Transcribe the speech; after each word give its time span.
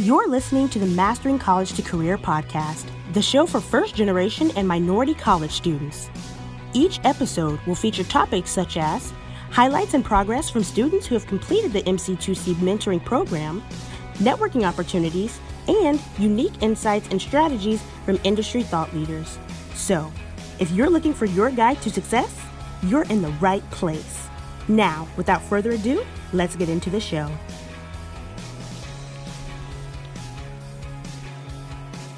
You're 0.00 0.28
listening 0.28 0.70
to 0.70 0.78
the 0.78 0.86
Mastering 0.86 1.38
College 1.38 1.74
to 1.74 1.82
Career 1.82 2.16
podcast, 2.16 2.86
the 3.12 3.20
show 3.20 3.44
for 3.44 3.60
first 3.60 3.94
generation 3.94 4.50
and 4.56 4.66
minority 4.66 5.12
college 5.12 5.50
students. 5.50 6.08
Each 6.72 6.98
episode 7.04 7.60
will 7.66 7.74
feature 7.74 8.04
topics 8.04 8.50
such 8.50 8.78
as 8.78 9.12
highlights 9.50 9.92
and 9.92 10.02
progress 10.02 10.48
from 10.48 10.64
students 10.64 11.06
who 11.06 11.14
have 11.16 11.26
completed 11.26 11.74
the 11.74 11.82
MC2C 11.82 12.54
mentoring 12.54 13.04
program, 13.04 13.62
networking 14.14 14.66
opportunities, 14.66 15.38
and 15.68 16.00
unique 16.18 16.62
insights 16.62 17.08
and 17.10 17.20
strategies 17.20 17.82
from 18.06 18.18
industry 18.24 18.62
thought 18.62 18.94
leaders. 18.94 19.38
So, 19.74 20.10
if 20.58 20.70
you're 20.70 20.88
looking 20.88 21.12
for 21.12 21.26
your 21.26 21.50
guide 21.50 21.82
to 21.82 21.90
success, 21.90 22.40
you're 22.84 23.04
in 23.10 23.20
the 23.20 23.32
right 23.32 23.70
place. 23.70 24.28
Now, 24.66 25.06
without 25.18 25.42
further 25.42 25.72
ado, 25.72 26.06
let's 26.32 26.56
get 26.56 26.70
into 26.70 26.88
the 26.88 27.00
show. 27.00 27.30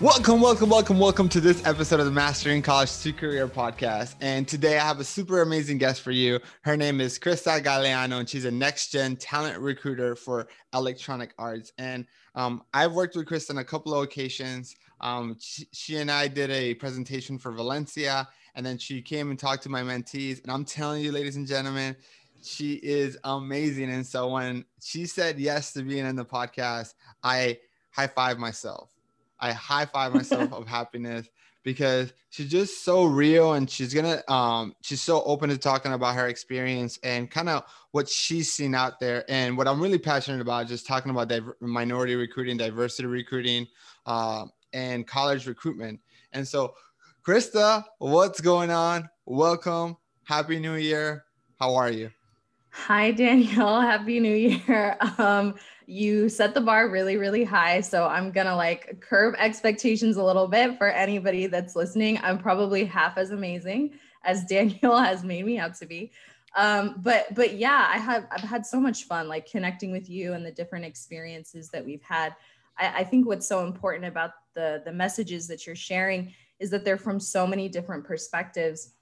Welcome, 0.03 0.41
welcome, 0.41 0.69
welcome, 0.69 0.99
welcome 0.99 1.29
to 1.29 1.41
this 1.41 1.65
episode 1.65 2.01
of 2.01 2.07
the 2.07 2.11
Mastering 2.11 2.61
College 2.61 2.99
to 3.03 3.13
Career 3.13 3.47
podcast. 3.47 4.17
And 4.21 4.49
today 4.49 4.77
I 4.77 4.85
have 4.85 4.99
a 4.99 5.05
super 5.05 5.43
amazing 5.43 5.79
guest 5.79 6.03
for 6.03 6.11
you. 6.11 6.41
Her 6.63 6.77
name 6.77 7.01
is 7.01 7.21
Krista 7.21 7.63
Galeano, 7.63 8.19
and 8.19 8.29
she's 8.29 8.45
a 8.45 8.51
next 8.51 8.89
gen 8.89 9.15
talent 9.15 9.61
recruiter 9.61 10.17
for 10.17 10.49
electronic 10.75 11.35
arts. 11.39 11.73
And 11.79 12.05
um, 12.35 12.65
I've 12.75 12.95
worked 12.95 13.15
with 13.15 13.29
Krista 13.29 13.51
on 13.51 13.59
a 13.59 13.65
couple 13.65 13.95
of 13.95 14.03
occasions. 14.03 14.75
Um, 15.01 15.37
she, 15.39 15.69
she 15.73 15.99
and 15.99 16.11
I 16.11 16.27
did 16.27 16.51
a 16.51 16.75
presentation 16.75 17.39
for 17.39 17.53
Valencia, 17.53 18.27
and 18.57 18.67
then 18.67 18.79
she 18.79 19.03
came 19.03 19.31
and 19.31 19.39
talked 19.39 19.63
to 19.63 19.69
my 19.69 19.83
mentees. 19.83 20.43
And 20.43 20.51
I'm 20.51 20.65
telling 20.65 21.05
you, 21.05 21.13
ladies 21.13 21.37
and 21.37 21.47
gentlemen, 21.47 21.95
she 22.43 22.73
is 22.83 23.19
amazing. 23.23 23.93
And 23.93 24.05
so 24.05 24.31
when 24.31 24.65
she 24.83 25.07
said 25.07 25.39
yes 25.39 25.73
to 25.75 25.83
being 25.85 26.07
in 26.07 26.17
the 26.17 26.25
podcast, 26.25 26.95
I 27.23 27.61
high 27.93 28.09
five 28.09 28.39
myself 28.39 28.92
I 29.43 29.53
high 29.53 29.85
five 29.85 30.15
myself 30.15 30.53
of 30.53 30.67
happiness 30.67 31.29
because 31.65 32.13
she's 32.31 32.51
just 32.51 32.85
so 32.85 33.05
real 33.05 33.55
and 33.55 33.69
she's 33.69 33.93
gonna 33.93 34.23
um 34.29 34.75
she's 34.83 35.03
so 35.03 35.23
open 35.25 35.51
to 35.51 35.59
talking 35.59 35.93
about 35.93 36.15
her 36.15 36.29
experience 36.29 36.99
and 37.03 37.31
kind 37.31 37.49
of 37.49 37.65
what 37.91 38.09
she's 38.09 38.53
seen 38.53 38.75
out 38.75 39.01
there. 39.01 39.25
And 39.29 39.59
what 39.59 39.69
i'm 39.69 39.81
really 39.81 39.99
passionate 39.99 40.41
about 40.41 40.69
just 40.69 40.87
talking 40.87 41.11
about 41.11 41.29
diver- 41.29 41.57
minority 41.61 42.15
recruiting 42.15 42.57
diversity 42.57 43.07
recruiting 43.07 43.67
uh, 44.07 44.47
and 44.73 45.07
college 45.07 45.47
recruitment. 45.47 46.01
And 46.33 46.47
so 46.47 46.75
krista 47.27 47.85
what's 47.99 48.41
going 48.41 48.71
on? 48.71 49.11
Welcome. 49.27 49.97
Happy 50.25 50.59
new 50.59 50.75
year. 50.75 51.25
How 51.59 51.75
are 51.75 51.91
you 51.91 52.11
hi 52.73 53.11
daniel. 53.11 53.81
Happy 53.81 54.19
new 54.19 54.35
year. 54.35 54.97
Um 55.19 55.55
you 55.87 56.29
set 56.29 56.55
the 56.55 56.61
bar 56.61 56.89
really 56.89 57.17
really 57.17 57.45
high 57.45 57.81
so 57.81 58.07
i'm 58.07 58.31
gonna 58.31 58.55
like 58.55 59.01
curb 59.01 59.35
expectations 59.37 60.17
a 60.17 60.25
little 60.25 60.47
bit 60.49 60.79
for 60.79 60.89
anybody 60.89 61.47
that's 61.47 61.77
listening. 61.77 62.19
I'm 62.23 62.39
probably 62.39 62.85
half 62.85 63.19
as 63.19 63.31
amazing 63.31 63.93
as 64.25 64.45
daniel 64.45 64.97
has 64.97 65.23
made 65.23 65.45
me 65.45 65.59
out 65.59 65.75
to 65.77 65.87
be. 65.87 66.13
Um, 66.57 66.97
but 67.03 67.35
but 67.35 67.55
yeah 67.55 67.89
i 67.93 67.99
have 67.99 68.27
i've 68.31 68.49
had 68.49 68.65
so 68.65 68.81
much 68.81 69.05
fun 69.05 69.29
like 69.29 69.51
connecting 69.51 69.93
with 69.93 70.09
you 70.09 70.33
and 70.33 70.45
the 70.45 70.51
different 70.51 70.87
experiences 70.87 71.69
that 71.69 71.85
we've 71.85 72.03
had. 72.03 72.35
I, 72.79 73.01
I 73.01 73.05
think 73.05 73.27
what's 73.27 73.47
so 73.47 73.65
important 73.65 74.07
about 74.07 74.31
the 74.55 74.81
the 74.85 74.93
messages 74.93 75.47
that 75.49 75.67
you're 75.67 75.77
sharing 75.77 76.33
is 76.59 76.71
that 76.71 76.85
they're 76.85 76.97
from 76.97 77.21
so 77.21 77.47
many 77.47 77.69
different 77.69 78.05
perspectives 78.05 78.95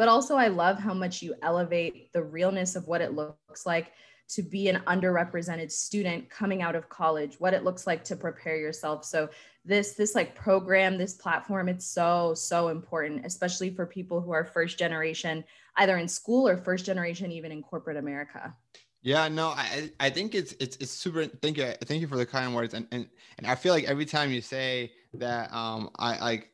but 0.00 0.08
also 0.08 0.34
i 0.34 0.48
love 0.48 0.78
how 0.78 0.94
much 0.94 1.20
you 1.20 1.34
elevate 1.42 2.10
the 2.14 2.22
realness 2.22 2.74
of 2.74 2.88
what 2.88 3.02
it 3.02 3.12
looks 3.12 3.66
like 3.66 3.92
to 4.30 4.40
be 4.42 4.70
an 4.70 4.80
underrepresented 4.86 5.70
student 5.70 6.30
coming 6.30 6.62
out 6.62 6.74
of 6.74 6.88
college 6.88 7.38
what 7.38 7.52
it 7.52 7.64
looks 7.64 7.86
like 7.86 8.02
to 8.02 8.16
prepare 8.16 8.56
yourself 8.56 9.04
so 9.04 9.28
this 9.62 9.92
this 9.92 10.14
like 10.14 10.34
program 10.34 10.96
this 10.96 11.12
platform 11.12 11.68
it's 11.68 11.84
so 11.84 12.32
so 12.32 12.68
important 12.68 13.26
especially 13.26 13.68
for 13.68 13.84
people 13.84 14.22
who 14.22 14.30
are 14.30 14.42
first 14.42 14.78
generation 14.78 15.44
either 15.76 15.98
in 15.98 16.08
school 16.08 16.48
or 16.48 16.56
first 16.56 16.86
generation 16.86 17.30
even 17.30 17.52
in 17.52 17.62
corporate 17.62 17.98
america 17.98 18.56
yeah, 19.02 19.28
no, 19.28 19.48
I 19.48 19.90
I 19.98 20.10
think 20.10 20.34
it's 20.34 20.52
it's 20.60 20.76
it's 20.76 20.90
super. 20.90 21.24
Thank 21.24 21.56
you, 21.56 21.72
thank 21.86 22.02
you 22.02 22.06
for 22.06 22.18
the 22.18 22.26
kind 22.26 22.54
words, 22.54 22.74
and 22.74 22.86
and 22.92 23.08
and 23.38 23.46
I 23.46 23.54
feel 23.54 23.72
like 23.72 23.84
every 23.84 24.04
time 24.04 24.30
you 24.30 24.42
say 24.42 24.92
that, 25.14 25.50
um, 25.54 25.88
I 25.98 26.20
like 26.20 26.50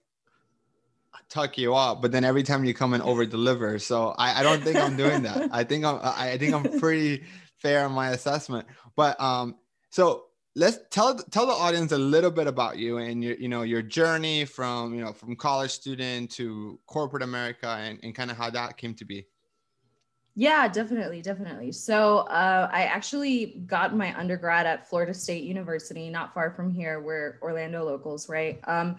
tuck 1.28 1.58
you 1.58 1.74
up, 1.74 2.02
but 2.02 2.12
then 2.12 2.24
every 2.24 2.42
time 2.42 2.64
you 2.64 2.74
come 2.74 2.94
and 2.94 3.02
over 3.02 3.26
deliver. 3.26 3.78
So 3.78 4.14
I 4.18 4.40
I 4.40 4.42
don't 4.42 4.62
think 4.62 4.76
I'm 4.76 4.96
doing 4.96 5.22
that. 5.22 5.48
I 5.52 5.64
think 5.64 5.84
I'm 5.84 6.00
I 6.02 6.36
think 6.38 6.54
I'm 6.54 6.78
pretty 6.80 7.24
fair 7.56 7.86
in 7.86 7.92
my 7.92 8.10
assessment. 8.10 8.66
But 8.96 9.20
um, 9.20 9.56
so 9.90 10.26
let's 10.54 10.78
tell 10.90 11.16
tell 11.16 11.46
the 11.46 11.52
audience 11.52 11.92
a 11.92 11.98
little 11.98 12.30
bit 12.30 12.46
about 12.46 12.78
you 12.78 12.98
and 12.98 13.22
your 13.22 13.36
you 13.36 13.48
know 13.48 13.62
your 13.62 13.82
journey 13.82 14.44
from 14.44 14.94
you 14.94 15.04
know 15.04 15.12
from 15.12 15.36
college 15.36 15.70
student 15.70 16.30
to 16.32 16.78
corporate 16.86 17.22
America 17.22 17.68
and, 17.68 17.98
and 18.02 18.14
kind 18.14 18.30
of 18.30 18.36
how 18.36 18.50
that 18.50 18.76
came 18.76 18.94
to 18.94 19.04
be. 19.04 19.26
Yeah, 20.38 20.68
definitely, 20.68 21.22
definitely. 21.22 21.72
So 21.72 22.18
uh, 22.18 22.68
I 22.70 22.82
actually 22.82 23.62
got 23.66 23.96
my 23.96 24.14
undergrad 24.18 24.66
at 24.66 24.86
Florida 24.86 25.14
State 25.14 25.44
University, 25.44 26.10
not 26.10 26.34
far 26.34 26.50
from 26.50 26.70
here. 26.70 27.00
We're 27.00 27.38
Orlando 27.40 27.82
locals, 27.84 28.28
right? 28.28 28.60
Um, 28.64 28.96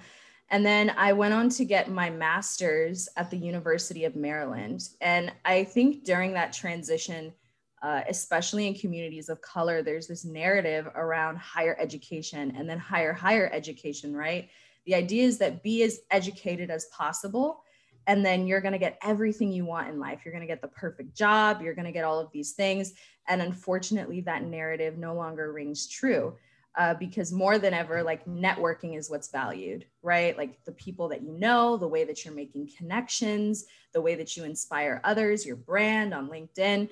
and 0.50 0.66
then 0.66 0.92
I 0.98 1.14
went 1.14 1.34
on 1.34 1.50
to 1.50 1.66
get 1.66 1.92
my 1.92 2.10
master's 2.10 3.10
at 3.18 3.30
the 3.30 3.38
University 3.38 4.06
of 4.06 4.16
Maryland. 4.16 4.90
And 5.02 5.32
I 5.44 5.66
think 5.66 6.06
during 6.06 6.34
that 6.34 6.54
transition, 6.54 7.34
uh, 7.82 8.02
especially 8.08 8.66
in 8.66 8.74
communities 8.74 9.30
of 9.30 9.42
color, 9.42 9.82
there's 9.82 10.08
this 10.08 10.24
narrative 10.24 10.88
around 10.96 11.38
higher 11.38 11.76
education 11.80 12.54
and 12.58 12.68
then 12.68 12.80
higher, 12.80 13.14
higher 13.14 13.50
education, 13.54 14.16
right? 14.16 14.50
The 14.86 14.96
idea 14.96 15.26
is 15.26 15.38
that 15.40 15.64
be 15.64 15.84
as 15.84 16.00
educated 16.12 16.72
as 16.72 16.86
possible. 16.86 17.64
And 18.08 18.26
then 18.26 18.48
you're 18.48 18.62
going 18.62 18.72
to 18.72 18.80
get 18.80 18.98
everything 19.04 19.52
you 19.52 19.66
want 19.66 19.90
in 19.90 20.00
life. 20.00 20.22
You're 20.24 20.32
going 20.32 20.42
to 20.42 20.48
get 20.48 20.62
the 20.62 20.70
perfect 20.70 21.14
job. 21.14 21.62
You're 21.62 21.76
going 21.76 21.86
to 21.86 21.92
get 21.92 22.06
all 22.06 22.20
of 22.20 22.32
these 22.32 22.54
things. 22.54 22.94
And 23.28 23.42
unfortunately, 23.42 24.22
that 24.22 24.44
narrative 24.44 24.98
no 24.98 25.14
longer 25.14 25.52
rings 25.52 25.88
true. 25.88 26.38
Uh, 26.78 26.94
because 26.94 27.32
more 27.32 27.58
than 27.58 27.74
ever, 27.74 28.04
like 28.04 28.24
networking 28.26 28.96
is 28.96 29.10
what's 29.10 29.30
valued, 29.30 29.84
right? 30.04 30.38
Like 30.38 30.64
the 30.64 30.74
people 30.74 31.10
that 31.10 31.24
you 31.24 31.34
know, 31.34 31.76
the 31.76 31.88
way 31.88 32.04
that 32.04 32.24
you're 32.24 32.36
making 32.36 32.70
connections, 32.78 33.66
the 33.94 34.02
way 34.02 34.14
that 34.14 34.38
you 34.38 34.44
inspire 34.44 35.02
others, 35.04 35.44
your 35.44 35.56
brand 35.56 36.14
on 36.14 36.30
LinkedIn. 36.30 36.88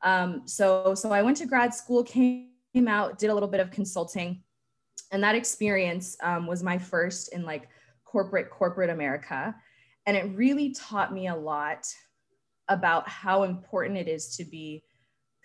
Um, 0.00 0.42
so, 0.46 0.94
so 0.94 1.12
I 1.12 1.20
went 1.20 1.36
to 1.36 1.46
grad 1.46 1.74
school, 1.74 2.02
came 2.02 2.48
out, 2.88 3.18
did 3.18 3.28
a 3.28 3.34
little 3.34 3.48
bit 3.48 3.60
of 3.60 3.70
consulting, 3.70 4.42
and 5.12 5.22
that 5.22 5.34
experience 5.34 6.16
um, 6.22 6.46
was 6.46 6.62
my 6.62 6.78
first 6.78 7.34
in 7.34 7.44
like 7.44 7.68
corporate 8.04 8.48
corporate 8.48 8.88
America, 8.88 9.54
and 10.06 10.16
it 10.16 10.34
really 10.34 10.72
taught 10.72 11.12
me 11.12 11.28
a 11.28 11.36
lot 11.36 11.86
about 12.68 13.06
how 13.06 13.42
important 13.42 13.98
it 13.98 14.08
is 14.08 14.36
to 14.36 14.44
be 14.44 14.82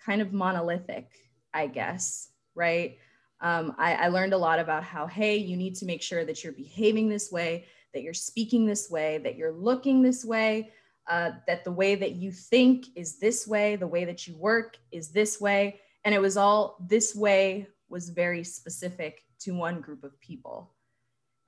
kind 0.04 0.22
of 0.22 0.32
monolithic, 0.32 1.10
I 1.52 1.66
guess, 1.66 2.30
right? 2.54 2.96
Um, 3.42 3.74
I, 3.76 3.94
I 3.94 4.08
learned 4.08 4.32
a 4.32 4.38
lot 4.38 4.58
about 4.58 4.84
how, 4.84 5.06
hey, 5.06 5.36
you 5.36 5.56
need 5.56 5.74
to 5.76 5.84
make 5.84 6.00
sure 6.00 6.24
that 6.24 6.42
you're 6.42 6.52
behaving 6.52 7.08
this 7.08 7.30
way, 7.30 7.66
that 7.92 8.02
you're 8.02 8.14
speaking 8.14 8.64
this 8.64 8.88
way, 8.88 9.18
that 9.18 9.36
you're 9.36 9.52
looking 9.52 10.00
this 10.00 10.24
way, 10.24 10.70
uh, 11.08 11.32
that 11.46 11.64
the 11.64 11.72
way 11.72 11.96
that 11.96 12.12
you 12.12 12.30
think 12.30 12.86
is 12.94 13.18
this 13.18 13.46
way, 13.46 13.76
the 13.76 13.86
way 13.86 14.04
that 14.04 14.26
you 14.26 14.36
work 14.36 14.78
is 14.92 15.08
this 15.08 15.40
way. 15.40 15.80
And 16.04 16.14
it 16.14 16.20
was 16.20 16.36
all 16.36 16.76
this 16.88 17.14
way 17.14 17.66
was 17.88 18.08
very 18.08 18.44
specific 18.44 19.24
to 19.40 19.52
one 19.52 19.80
group 19.80 20.04
of 20.04 20.18
people. 20.20 20.72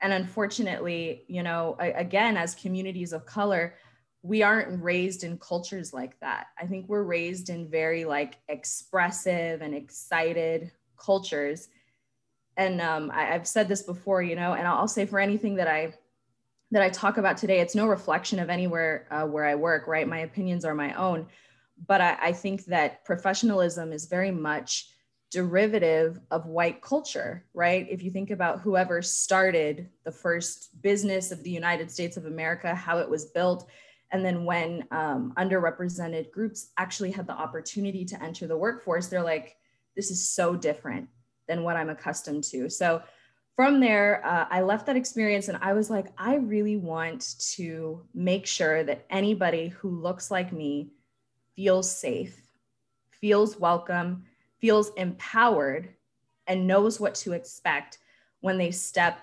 And 0.01 0.13
unfortunately, 0.13 1.25
you 1.29 1.43
know, 1.43 1.77
again, 1.79 2.37
as 2.37 2.55
communities 2.55 3.13
of 3.13 3.25
color, 3.25 3.77
we 4.23 4.43
aren't 4.43 4.83
raised 4.83 5.23
in 5.23 5.39
cultures 5.39 5.95
like 5.95 6.19
that. 6.21 6.49
I 6.59 6.67
think 6.67 6.89
we're 6.89 7.05
raised 7.05 7.51
in 7.51 7.71
very 7.71 8.05
like 8.05 8.39
expressive 8.49 9.63
and 9.63 9.75
excited 9.75 10.73
cultures. 10.99 11.69
And 12.57 12.81
um, 12.81 13.11
I, 13.13 13.25
have 13.25 13.47
said 13.47 13.69
this 13.69 13.83
before, 13.83 14.23
you 14.23 14.37
know, 14.37 14.55
and 14.55 14.67
I'll 14.67 14.89
say 14.89 15.07
for 15.07 15.19
anything 15.19 15.57
that 15.57 15.69
I 15.69 15.95
that 16.71 16.83
I 16.83 16.89
talk 16.89 17.19
about 17.19 17.37
today, 17.37 17.61
it's 17.61 17.75
no 17.75 17.87
reflection 17.87 18.39
of 18.39 18.51
anywhere 18.51 19.07
uh, 19.11 19.27
where 19.27 19.45
I 19.45 19.55
work, 19.55 19.87
right? 19.87 20.09
My 20.09 20.21
opinions 20.21 20.65
are 20.65 20.75
my 20.75 20.93
own. 20.95 21.27
But 21.87 22.01
I, 22.01 22.17
I 22.21 22.33
think 22.33 22.65
that 22.67 23.05
professionalism 23.05 23.93
is 23.93 24.07
very 24.07 24.31
much 24.31 24.89
derivative 25.31 26.21
of 26.31 26.47
white 26.47 26.81
culture, 26.81 27.45
right? 27.55 27.87
If 27.91 28.03
you 28.03 28.11
think 28.11 28.31
about 28.31 28.61
whoever 28.61 29.03
started 29.03 29.89
the 30.05 30.13
first 30.13 30.81
business 30.81 31.33
of 31.33 31.43
the 31.43 31.51
United 31.51 31.91
States 31.91 32.17
of 32.17 32.27
America, 32.27 32.75
how 32.75 32.99
it 32.99 33.09
was 33.09 33.27
built, 33.27 33.69
and 34.11 34.25
then 34.25 34.45
when 34.45 34.87
um, 34.93 35.33
underrepresented 35.37 36.31
groups 36.31 36.71
actually 36.79 37.11
had 37.11 37.27
the 37.27 37.33
opportunity 37.33 38.05
to 38.05 38.23
enter 38.23 38.47
the 38.47 38.57
workforce, 38.57 39.09
they're 39.09 39.25
like, 39.25 39.57
this 39.97 40.11
is 40.11 40.29
so 40.29 40.55
different 40.55 41.09
than 41.49 41.63
what 41.63 41.77
I'm 41.77 41.91
accustomed 41.91 42.45
to. 42.45 42.69
So 42.69 43.03
from 43.57 43.79
there, 43.79 44.25
uh, 44.27 44.47
I 44.51 44.63
left 44.63 44.87
that 44.87 44.97
experience 44.97 45.49
and 45.49 45.59
I 45.63 45.73
was 45.75 45.91
like, 45.91 46.07
I 46.19 46.37
really 46.37 46.77
want 46.77 47.37
to 47.55 48.03
make 48.15 48.47
sure 48.47 48.83
that 48.85 49.07
anybody 49.11 49.69
who 49.69 49.91
looks 49.91 50.31
like 50.31 50.53
me 50.53 50.91
feels 51.55 51.91
safe, 51.91 52.41
feels 53.13 53.59
welcome, 53.59 54.25
feels 54.61 54.91
empowered 54.97 55.91
and 56.47 56.67
knows 56.67 56.99
what 56.99 57.15
to 57.15 57.33
expect 57.33 57.99
when 58.41 58.59
they 58.59 58.71
step 58.71 59.21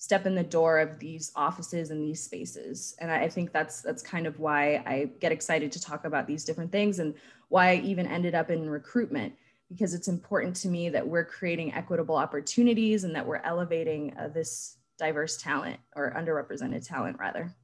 step 0.00 0.26
in 0.26 0.34
the 0.36 0.44
door 0.44 0.78
of 0.78 0.98
these 1.00 1.32
offices 1.34 1.90
and 1.90 2.00
these 2.00 2.22
spaces 2.22 2.94
and 3.00 3.10
i 3.10 3.28
think 3.28 3.52
that's 3.52 3.82
that's 3.82 4.00
kind 4.00 4.28
of 4.28 4.38
why 4.38 4.76
i 4.86 5.10
get 5.18 5.32
excited 5.32 5.72
to 5.72 5.80
talk 5.80 6.04
about 6.04 6.26
these 6.26 6.44
different 6.44 6.70
things 6.70 7.00
and 7.00 7.14
why 7.48 7.70
i 7.70 7.74
even 7.76 8.06
ended 8.06 8.34
up 8.34 8.48
in 8.48 8.70
recruitment 8.70 9.32
because 9.68 9.94
it's 9.94 10.08
important 10.08 10.56
to 10.56 10.68
me 10.68 10.88
that 10.88 11.06
we're 11.06 11.24
creating 11.24 11.74
equitable 11.74 12.16
opportunities 12.16 13.04
and 13.04 13.14
that 13.14 13.26
we're 13.26 13.42
elevating 13.44 14.14
uh, 14.18 14.28
this 14.28 14.76
diverse 14.98 15.36
talent 15.36 15.78
or 15.94 16.12
underrepresented 16.16 16.86
talent 16.86 17.18
rather. 17.18 17.54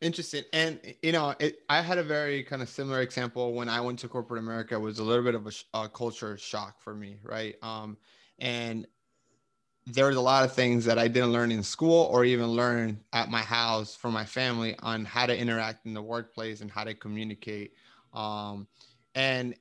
Interesting. 0.00 0.42
And 0.52 0.80
you 1.02 1.12
know 1.12 1.34
it, 1.38 1.60
i 1.70 1.80
had 1.80 1.98
a 1.98 2.02
very 2.02 2.42
kind 2.42 2.60
of 2.60 2.68
similar 2.68 3.00
example 3.00 3.54
when 3.54 3.68
i 3.68 3.80
went 3.80 3.98
to 4.00 4.08
corporate 4.08 4.40
america. 4.40 4.74
It 4.74 4.80
was 4.80 4.98
a 4.98 5.04
little 5.04 5.24
bit 5.24 5.34
of 5.34 5.46
a, 5.46 5.78
a 5.78 5.88
culture 5.88 6.36
shock 6.36 6.80
for 6.80 6.94
me 6.94 7.18
right? 7.22 7.54
Um, 7.62 7.96
and 8.38 8.86
there 9.86 10.06
was 10.06 10.16
a 10.16 10.20
lot 10.20 10.44
of 10.44 10.52
things 10.52 10.84
that 10.86 10.98
I 10.98 11.08
didn't 11.08 11.32
learn 11.32 11.52
in 11.52 11.62
school 11.62 12.08
or 12.10 12.24
even 12.24 12.46
learn 12.46 13.00
at 13.12 13.30
my 13.30 13.42
house 13.42 13.94
from 13.94 14.14
my 14.14 14.24
family 14.24 14.76
on 14.78 15.04
how 15.04 15.26
to 15.26 15.36
interact 15.36 15.84
in 15.84 15.92
the 15.92 16.00
workplace 16.00 16.62
and 16.62 16.70
how 16.70 16.84
to 16.84 16.94
communicate. 16.94 17.74
Um, 18.14 18.66
and 19.14 19.54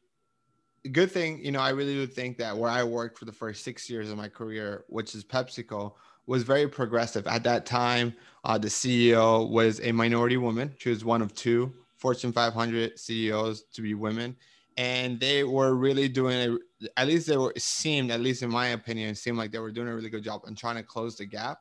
good 0.92 1.12
thing, 1.12 1.44
you 1.44 1.52
know, 1.52 1.60
I 1.60 1.70
really 1.70 1.94
do 1.94 2.08
think 2.08 2.38
that 2.38 2.58
where 2.58 2.70
I 2.70 2.84
worked 2.84 3.18
for 3.18 3.26
the 3.26 3.32
first 3.32 3.64
six 3.64 3.90
years 3.90 4.10
of 4.10 4.18
my 4.18 4.28
career, 4.28 4.86
which 4.88 5.16
is 5.16 5.24
PepsiCo, 5.24 5.94
was 6.26 6.44
very 6.44 6.68
progressive. 6.68 7.28
At 7.28 7.44
that 7.44 7.66
time, 7.66 8.16
uh, 8.44 8.58
the 8.58 8.68
CEO 8.68 9.50
was 9.50 9.82
a 9.82 9.92
minority 9.92 10.38
woman. 10.38 10.74
She 10.78 10.90
was 10.90 11.04
one 11.04 11.22
of 11.22 11.34
two 11.34 11.74
Fortune 11.98 12.32
500 12.34 13.00
CEOs 13.00 13.64
to 13.74 13.82
be 13.82 13.94
women 13.94 14.36
and 14.78 15.20
they 15.20 15.44
were 15.44 15.76
really 15.76 16.08
doing 16.08 16.38
it. 16.82 16.92
At 16.98 17.08
least 17.08 17.28
they 17.28 17.38
were 17.38 17.54
seemed, 17.58 18.12
at 18.12 18.20
least 18.20 18.44
in 18.44 18.50
my 18.50 18.68
opinion, 18.68 19.16
seemed 19.16 19.38
like 19.38 19.52
they 19.52 19.60
were 19.60 19.72
doing 19.72 19.88
a 19.88 19.96
really 19.96 20.10
good 20.10 20.24
job 20.24 20.42
on 20.46 20.56
trying 20.56 20.76
to 20.76 20.84
close 20.84 21.16
the 21.16 21.26
gap, 21.26 21.60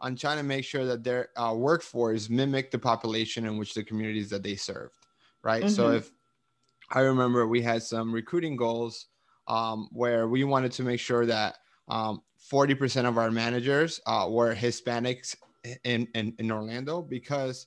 on 0.00 0.16
trying 0.16 0.36
to 0.36 0.42
make 0.42 0.64
sure 0.64 0.84
that 0.84 1.02
their 1.02 1.28
uh, 1.36 1.54
workforce 1.54 2.28
mimicked 2.28 2.72
the 2.72 2.78
population 2.78 3.46
in 3.46 3.56
which 3.56 3.74
the 3.74 3.82
communities 3.82 4.30
that 4.30 4.42
they 4.42 4.56
served. 4.56 4.94
Right. 5.42 5.64
Mm-hmm. 5.64 5.74
So 5.74 5.90
if 5.90 6.10
I 6.90 7.00
remember, 7.00 7.46
we 7.46 7.62
had 7.62 7.82
some 7.82 8.12
recruiting 8.12 8.56
goals 8.56 9.06
um, 9.46 9.88
where 9.92 10.28
we 10.28 10.44
wanted 10.44 10.72
to 10.72 10.82
make 10.82 11.00
sure 11.00 11.26
that 11.26 11.56
um, 11.88 12.22
40% 12.50 13.04
of 13.04 13.18
our 13.18 13.30
managers 13.30 14.00
uh, 14.06 14.26
were 14.28 14.54
Hispanics 14.54 15.36
in, 15.84 16.08
in, 16.14 16.34
in 16.38 16.50
Orlando 16.50 17.02
because 17.02 17.66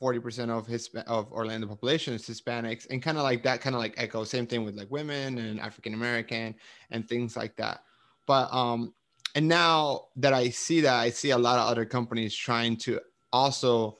40% 0.00 0.50
of 0.50 0.66
his 0.66 0.88
of 1.06 1.32
Orlando 1.32 1.66
population 1.66 2.14
is 2.14 2.26
Hispanics 2.26 2.86
and 2.90 3.02
kind 3.02 3.18
of 3.18 3.24
like 3.24 3.42
that 3.42 3.60
kind 3.60 3.74
of 3.74 3.80
like 3.80 3.94
echo 3.96 4.22
same 4.24 4.46
thing 4.46 4.64
with 4.64 4.76
like 4.76 4.90
women 4.90 5.38
and 5.38 5.58
African 5.58 5.94
American 5.94 6.54
and 6.90 7.08
things 7.08 7.36
like 7.36 7.56
that. 7.56 7.82
But 8.26 8.52
um 8.52 8.94
and 9.34 9.48
now 9.48 10.06
that 10.16 10.32
I 10.32 10.50
see 10.50 10.80
that 10.82 10.94
I 10.94 11.10
see 11.10 11.30
a 11.30 11.38
lot 11.38 11.58
of 11.58 11.68
other 11.68 11.84
companies 11.84 12.34
trying 12.34 12.76
to 12.78 13.00
also 13.32 13.98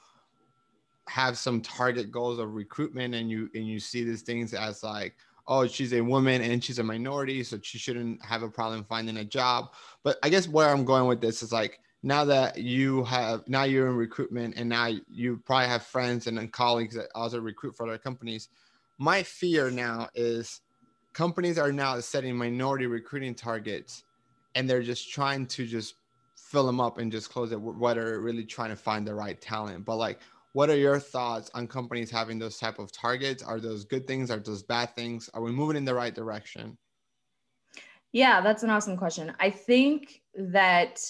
have 1.09 1.39
some 1.39 1.61
target 1.61 2.11
goals 2.11 2.39
of 2.39 2.55
recruitment 2.55 3.15
and 3.15 3.31
you 3.31 3.51
and 3.55 3.67
you 3.67 3.81
see 3.81 4.05
these 4.05 4.23
things 4.23 4.55
as 4.55 4.83
like 4.83 5.17
oh 5.47 5.67
she's 5.67 5.95
a 5.95 6.01
woman 6.01 6.43
and 6.43 6.63
she's 6.63 6.79
a 6.79 6.83
minority 6.83 7.43
so 7.43 7.59
she 7.63 7.79
shouldn't 7.79 8.23
have 8.25 8.43
a 8.43 8.49
problem 8.49 8.85
finding 8.85 9.19
a 9.19 9.25
job. 9.25 9.73
But 10.03 10.19
i 10.23 10.29
guess 10.29 10.49
where 10.49 10.69
i'm 10.69 10.85
going 10.85 11.07
with 11.07 11.21
this 11.21 11.43
is 11.43 11.53
like 11.53 11.81
now 12.03 12.25
that 12.25 12.59
you 12.59 13.05
have 13.05 13.47
now 13.49 13.65
you're 13.65 13.89
in 13.89 13.97
recruitment 13.97 14.55
and 14.57 14.69
now 14.69 14.89
you 15.11 15.41
probably 15.45 15.69
have 15.69 15.83
friends 15.83 16.27
and 16.27 16.53
colleagues 16.53 16.95
that 16.95 17.09
also 17.15 17.41
recruit 17.41 17.77
for 17.77 17.87
other 17.87 17.99
companies 17.99 18.49
my 18.99 19.23
fear 19.23 19.71
now 19.71 20.09
is 20.15 20.61
companies 21.13 21.59
are 21.59 21.73
now 21.73 21.99
setting 22.01 22.37
minority 22.37 22.87
recruiting 22.87 23.35
targets 23.35 24.05
and 24.55 24.69
they're 24.69 24.83
just 24.83 25.11
trying 25.11 25.47
to 25.47 25.67
just 25.67 25.95
fill 26.37 26.67
them 26.67 26.81
up 26.81 26.99
and 26.99 27.13
just 27.13 27.31
close 27.31 27.53
it 27.53 27.61
whether 27.61 28.21
really 28.21 28.45
trying 28.45 28.71
to 28.71 28.77
find 28.77 29.07
the 29.07 29.15
right 29.15 29.41
talent. 29.41 29.85
But 29.85 29.97
like 29.97 30.21
what 30.53 30.71
are 30.71 30.77
your 30.77 30.99
thoughts 30.99 31.50
on 31.55 31.67
companies 31.67 32.11
having 32.11 32.39
those 32.39 32.59
type 32.59 32.79
of 32.79 32.91
targets? 32.93 33.43
Are 33.43 33.61
those 33.61 33.85
good 33.85 34.06
things? 34.06 34.31
Are 34.31 34.39
those 34.39 34.62
bad 34.62 34.95
things? 34.95 35.29
Are 35.35 35.43
we 35.43 35.53
moving 35.53 35.77
in 35.77 35.85
the 35.85 35.95
right 35.95 36.15
direction? 36.15 36.79
Yeah 38.12 38.41
that's 38.41 38.62
an 38.62 38.71
awesome 38.71 38.97
question. 38.97 39.33
I 39.39 39.50
think 39.50 40.23
that 40.35 41.00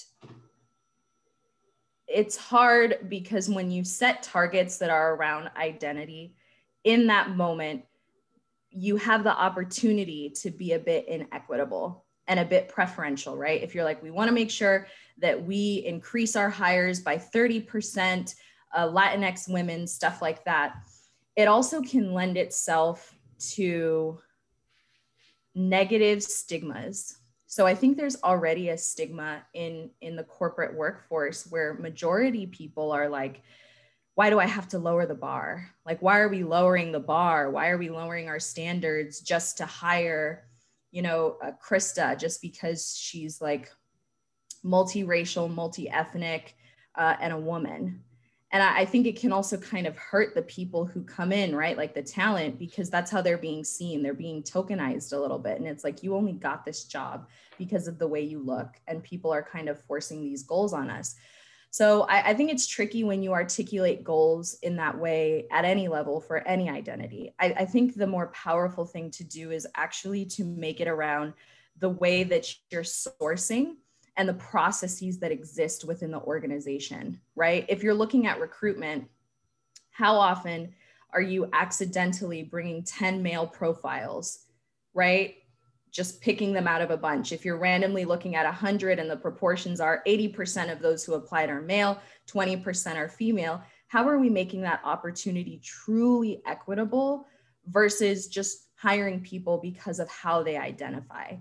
it's 2.06 2.36
hard 2.36 3.06
because 3.08 3.48
when 3.48 3.70
you 3.70 3.84
set 3.84 4.22
targets 4.22 4.78
that 4.78 4.90
are 4.90 5.14
around 5.14 5.50
identity 5.56 6.34
in 6.84 7.06
that 7.06 7.36
moment 7.36 7.84
you 8.70 8.96
have 8.96 9.24
the 9.24 9.34
opportunity 9.34 10.30
to 10.30 10.50
be 10.50 10.72
a 10.72 10.78
bit 10.78 11.08
inequitable 11.08 12.04
and 12.26 12.38
a 12.40 12.44
bit 12.44 12.68
preferential 12.68 13.36
right? 13.36 13.62
If 13.62 13.74
you're 13.74 13.84
like 13.84 14.02
we 14.02 14.10
want 14.10 14.28
to 14.28 14.34
make 14.34 14.50
sure 14.50 14.88
that 15.18 15.42
we 15.42 15.84
increase 15.86 16.34
our 16.34 16.50
hires 16.50 17.00
by 17.00 17.16
30% 17.16 18.34
uh, 18.74 18.86
latinx 18.88 19.48
women 19.48 19.86
stuff 19.86 20.20
like 20.20 20.44
that 20.44 20.74
it 21.38 21.46
also 21.46 21.80
can 21.80 22.12
lend 22.12 22.36
itself 22.36 23.14
to 23.38 24.18
negative 25.54 26.20
stigmas. 26.20 27.16
So 27.46 27.64
i 27.64 27.74
think 27.74 27.96
there's 27.96 28.22
already 28.22 28.70
a 28.70 28.76
stigma 28.76 29.42
in 29.54 29.90
in 30.00 30.16
the 30.16 30.24
corporate 30.24 30.74
workforce 30.74 31.46
where 31.46 31.74
majority 31.74 32.46
people 32.46 32.90
are 32.90 33.08
like 33.08 33.42
why 34.16 34.30
do 34.30 34.40
i 34.40 34.46
have 34.46 34.66
to 34.68 34.80
lower 34.80 35.06
the 35.06 35.14
bar? 35.14 35.70
Like 35.86 36.02
why 36.02 36.18
are 36.18 36.28
we 36.28 36.42
lowering 36.42 36.90
the 36.90 36.98
bar? 36.98 37.52
Why 37.52 37.68
are 37.68 37.78
we 37.78 37.88
lowering 37.88 38.28
our 38.28 38.40
standards 38.40 39.20
just 39.20 39.58
to 39.58 39.64
hire 39.64 40.44
you 40.90 41.02
know 41.02 41.36
krista 41.64 42.18
just 42.18 42.42
because 42.42 42.96
she's 42.96 43.40
like 43.40 43.70
multiracial 44.64 45.48
multi-ethnic 45.48 46.56
uh, 46.96 47.14
and 47.20 47.32
a 47.32 47.38
woman 47.38 48.02
and 48.50 48.62
I, 48.62 48.80
I 48.80 48.84
think 48.84 49.06
it 49.06 49.18
can 49.18 49.32
also 49.32 49.56
kind 49.56 49.86
of 49.86 49.96
hurt 49.96 50.34
the 50.34 50.42
people 50.42 50.86
who 50.86 51.02
come 51.02 51.32
in 51.32 51.54
right? 51.54 51.76
Like 51.76 51.94
the 51.94 52.02
talent 52.02 52.58
because 52.58 52.88
that's 52.88 53.10
how 53.10 53.20
they're 53.20 53.38
being 53.38 53.64
seen. 53.64 54.02
They're 54.02 54.14
being 54.14 54.42
tokenized 54.42 55.12
a 55.12 55.18
little 55.18 55.38
bit. 55.38 55.58
And 55.58 55.66
it's 55.66 55.84
like 55.84 56.02
you 56.02 56.14
only 56.14 56.32
got 56.32 56.64
this 56.64 56.84
job 56.84 57.28
because 57.58 57.88
of 57.88 57.98
the 57.98 58.08
way 58.08 58.22
you 58.22 58.40
look 58.40 58.80
and 58.86 59.02
people 59.02 59.32
are 59.32 59.42
kind 59.42 59.68
of 59.68 59.82
forcing 59.84 60.22
these 60.22 60.42
goals 60.42 60.72
on 60.72 60.88
us. 60.88 61.16
So 61.70 62.02
I, 62.02 62.30
I, 62.30 62.34
think 62.34 62.50
it's 62.50 62.66
tricky 62.66 63.04
when 63.04 63.22
you 63.22 63.32
articulate 63.32 64.02
goals 64.02 64.54
in 64.62 64.76
that 64.76 64.98
way 64.98 65.46
at 65.52 65.66
any 65.66 65.86
level 65.86 66.18
for 66.18 66.38
any 66.48 66.70
identity. 66.70 67.34
I, 67.38 67.52
I, 67.58 67.64
think 67.66 67.94
the 67.94 68.06
more 68.06 68.28
powerful 68.28 68.86
thing 68.86 69.10
to 69.12 69.24
do 69.24 69.50
is 69.50 69.66
actually 69.74 70.24
to 70.24 70.44
make 70.44 70.80
it 70.80 70.88
around 70.88 71.34
the 71.78 71.90
way 71.90 72.24
that 72.24 72.50
you're 72.70 72.82
sourcing 72.82 73.74
and 74.18 74.28
the 74.28 74.34
processes 74.34 75.20
that 75.20 75.30
exist 75.30 75.84
within 75.84 76.10
the 76.10 76.20
organization, 76.20 77.20
right? 77.36 77.64
If 77.68 77.84
you're 77.84 77.94
looking 77.94 78.26
at 78.26 78.40
recruitment, 78.40 79.08
how 79.92 80.16
often 80.16 80.74
are 81.12 81.22
you 81.22 81.48
accidentally 81.52 82.42
bringing 82.42 82.82
10 82.82 83.22
male 83.22 83.46
profiles, 83.46 84.40
right? 84.92 85.36
Just 85.92 86.20
picking 86.20 86.52
them 86.52 86.66
out 86.66 86.82
of 86.82 86.90
a 86.90 86.96
bunch. 86.96 87.32
If 87.32 87.44
you're 87.44 87.58
randomly 87.58 88.04
looking 88.04 88.34
at 88.34 88.44
100 88.44 88.98
and 88.98 89.08
the 89.08 89.16
proportions 89.16 89.80
are 89.80 90.02
80% 90.06 90.70
of 90.70 90.80
those 90.80 91.04
who 91.04 91.14
applied 91.14 91.48
are 91.48 91.62
male, 91.62 92.00
20% 92.28 92.96
are 92.96 93.08
female, 93.08 93.62
how 93.86 94.06
are 94.06 94.18
we 94.18 94.28
making 94.28 94.62
that 94.62 94.80
opportunity 94.84 95.60
truly 95.64 96.42
equitable 96.44 97.26
versus 97.66 98.26
just 98.26 98.66
hiring 98.74 99.20
people 99.20 99.58
because 99.58 100.00
of 100.00 100.08
how 100.10 100.42
they 100.42 100.56
identify? 100.56 101.36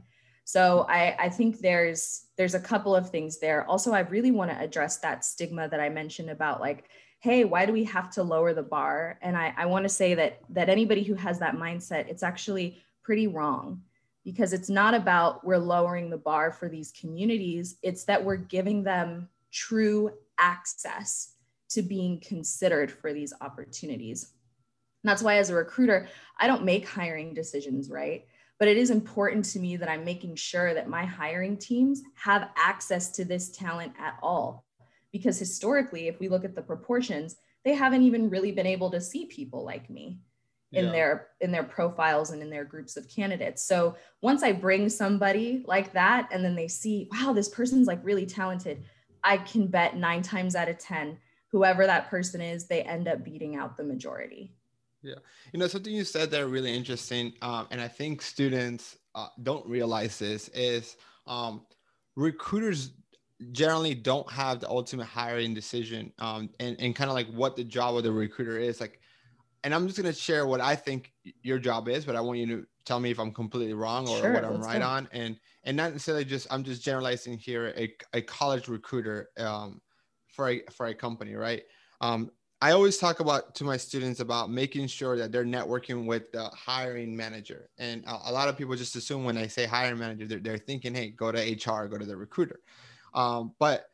So 0.47 0.85
I, 0.87 1.13
I 1.19 1.29
think 1.29 1.59
there's 1.59 2.27
there's 2.37 2.55
a 2.55 2.59
couple 2.59 2.95
of 2.95 3.09
things 3.09 3.37
there. 3.37 3.65
Also, 3.65 3.91
I 3.91 3.99
really 3.99 4.31
want 4.31 4.49
to 4.49 4.57
address 4.57 4.95
that 4.99 5.25
stigma 5.25 5.67
that 5.67 5.81
I 5.81 5.89
mentioned 5.89 6.29
about 6.29 6.61
like, 6.61 6.85
hey, 7.19 7.43
why 7.43 7.65
do 7.65 7.73
we 7.73 7.83
have 7.83 8.09
to 8.11 8.23
lower 8.23 8.53
the 8.53 8.63
bar? 8.63 9.19
And 9.21 9.35
I, 9.35 9.53
I 9.57 9.65
want 9.65 9.83
to 9.83 9.89
say 9.89 10.13
that 10.13 10.39
that 10.51 10.69
anybody 10.69 11.03
who 11.03 11.15
has 11.15 11.37
that 11.39 11.57
mindset, 11.57 12.07
it's 12.07 12.23
actually 12.23 12.81
pretty 13.03 13.27
wrong 13.27 13.81
because 14.23 14.53
it's 14.53 14.69
not 14.69 14.93
about 14.93 15.45
we're 15.45 15.57
lowering 15.57 16.09
the 16.09 16.17
bar 16.17 16.53
for 16.53 16.69
these 16.69 16.93
communities. 16.93 17.75
It's 17.83 18.05
that 18.05 18.23
we're 18.23 18.37
giving 18.37 18.83
them 18.83 19.27
true 19.51 20.11
access 20.37 21.33
to 21.71 21.81
being 21.81 22.21
considered 22.21 22.89
for 22.89 23.11
these 23.11 23.33
opportunities. 23.41 24.31
And 25.03 25.09
that's 25.09 25.21
why 25.21 25.39
as 25.39 25.49
a 25.49 25.55
recruiter, 25.55 26.07
I 26.39 26.47
don't 26.47 26.63
make 26.63 26.87
hiring 26.87 27.33
decisions, 27.33 27.89
right? 27.89 28.25
But 28.59 28.67
it 28.67 28.77
is 28.77 28.89
important 28.89 29.45
to 29.45 29.59
me 29.59 29.77
that 29.77 29.89
I'm 29.89 30.03
making 30.03 30.35
sure 30.35 30.73
that 30.73 30.89
my 30.89 31.05
hiring 31.05 31.57
teams 31.57 32.01
have 32.15 32.49
access 32.57 33.11
to 33.13 33.25
this 33.25 33.51
talent 33.51 33.93
at 33.99 34.17
all. 34.21 34.65
Because 35.11 35.39
historically, 35.39 36.07
if 36.07 36.19
we 36.19 36.27
look 36.27 36.43
at 36.43 36.55
the 36.55 36.61
proportions, 36.61 37.35
they 37.63 37.73
haven't 37.73 38.03
even 38.03 38.29
really 38.29 38.51
been 38.51 38.67
able 38.67 38.91
to 38.91 39.01
see 39.01 39.25
people 39.25 39.63
like 39.63 39.89
me 39.89 40.19
in 40.73 40.85
yeah. 40.85 40.91
their 40.91 41.27
in 41.39 41.51
their 41.51 41.63
profiles 41.63 42.31
and 42.31 42.41
in 42.41 42.49
their 42.49 42.65
groups 42.65 42.97
of 42.97 43.07
candidates. 43.07 43.63
So 43.63 43.95
once 44.21 44.43
I 44.43 44.51
bring 44.51 44.89
somebody 44.89 45.63
like 45.65 45.93
that 45.93 46.27
and 46.31 46.43
then 46.43 46.55
they 46.55 46.67
see, 46.67 47.07
wow, 47.11 47.33
this 47.33 47.49
person's 47.49 47.87
like 47.87 47.99
really 48.03 48.25
talented, 48.25 48.83
I 49.23 49.37
can 49.37 49.67
bet 49.67 49.95
9 49.95 50.21
times 50.21 50.55
out 50.55 50.69
of 50.69 50.77
10 50.77 51.17
whoever 51.51 51.85
that 51.85 52.09
person 52.09 52.41
is, 52.41 52.67
they 52.67 52.81
end 52.81 53.07
up 53.07 53.23
beating 53.23 53.55
out 53.55 53.77
the 53.77 53.83
majority. 53.83 54.53
Yeah. 55.07 55.15
You 55.53 55.59
know, 55.59 55.67
something 55.67 55.93
you 55.93 56.03
said 56.03 56.29
there 56.31 56.47
really 56.47 56.75
interesting. 56.75 57.33
Um, 57.41 57.67
and 57.71 57.79
I 57.79 57.87
think 57.87 58.21
students 58.21 58.97
uh, 59.15 59.27
don't 59.41 59.65
realize 59.65 60.19
this 60.19 60.49
is 60.49 60.97
um, 61.25 61.65
recruiters 62.15 62.91
generally 63.51 63.93
don't 63.93 64.29
have 64.31 64.59
the 64.59 64.69
ultimate 64.69 65.05
hiring 65.05 65.53
decision 65.53 66.11
um, 66.19 66.49
and, 66.59 66.75
and 66.79 66.95
kind 66.95 67.09
of 67.09 67.13
like 67.13 67.27
what 67.27 67.55
the 67.55 67.63
job 67.63 67.95
of 67.95 68.03
the 68.03 68.11
recruiter 68.11 68.57
is 68.57 68.81
like 68.81 68.99
and 69.63 69.75
i'm 69.75 69.85
just 69.85 70.01
going 70.01 70.11
to 70.11 70.19
share 70.19 70.47
what 70.47 70.59
i 70.59 70.75
think 70.75 71.13
your 71.43 71.59
job 71.59 71.87
is 71.87 72.03
but 72.03 72.15
i 72.15 72.19
want 72.19 72.39
you 72.39 72.47
to 72.47 72.65
tell 72.83 72.99
me 72.99 73.11
if 73.11 73.19
i'm 73.19 73.31
completely 73.31 73.75
wrong 73.75 74.07
or 74.09 74.17
sure, 74.17 74.33
what 74.33 74.43
i'm 74.43 74.59
right 74.61 74.79
go. 74.79 74.87
on 74.87 75.07
and 75.11 75.37
and 75.65 75.77
not 75.77 75.91
necessarily 75.91 76.25
just 76.25 76.47
i'm 76.49 76.63
just 76.63 76.81
generalizing 76.81 77.37
here 77.37 77.73
a, 77.77 77.93
a 78.13 78.21
college 78.23 78.67
recruiter 78.67 79.29
um, 79.37 79.79
for 80.27 80.49
a 80.49 80.61
for 80.71 80.87
a 80.87 80.95
company 80.95 81.35
right 81.35 81.61
um, 82.01 82.31
I 82.59 82.71
always 82.71 82.97
talk 82.97 83.19
about 83.19 83.53
to 83.55 83.63
my 83.63 83.77
students 83.77 84.19
about 84.19 84.49
making 84.49 84.87
sure 84.87 85.15
that 85.17 85.31
they're 85.31 85.45
networking 85.45 86.05
with 86.05 86.31
the 86.31 86.45
hiring 86.45 87.15
manager. 87.15 87.69
And 87.77 88.03
a, 88.05 88.29
a 88.29 88.31
lot 88.31 88.49
of 88.49 88.57
people 88.57 88.75
just 88.75 88.95
assume 88.95 89.23
when 89.23 89.37
I 89.37 89.45
say 89.45 89.65
hiring 89.65 89.99
manager, 89.99 90.25
they're, 90.25 90.39
they're 90.39 90.57
thinking, 90.57 90.95
hey, 90.95 91.09
go 91.09 91.31
to 91.31 91.39
HR, 91.39 91.87
go 91.87 91.99
to 91.99 92.05
the 92.05 92.17
recruiter. 92.17 92.59
Um, 93.13 93.53
but 93.59 93.89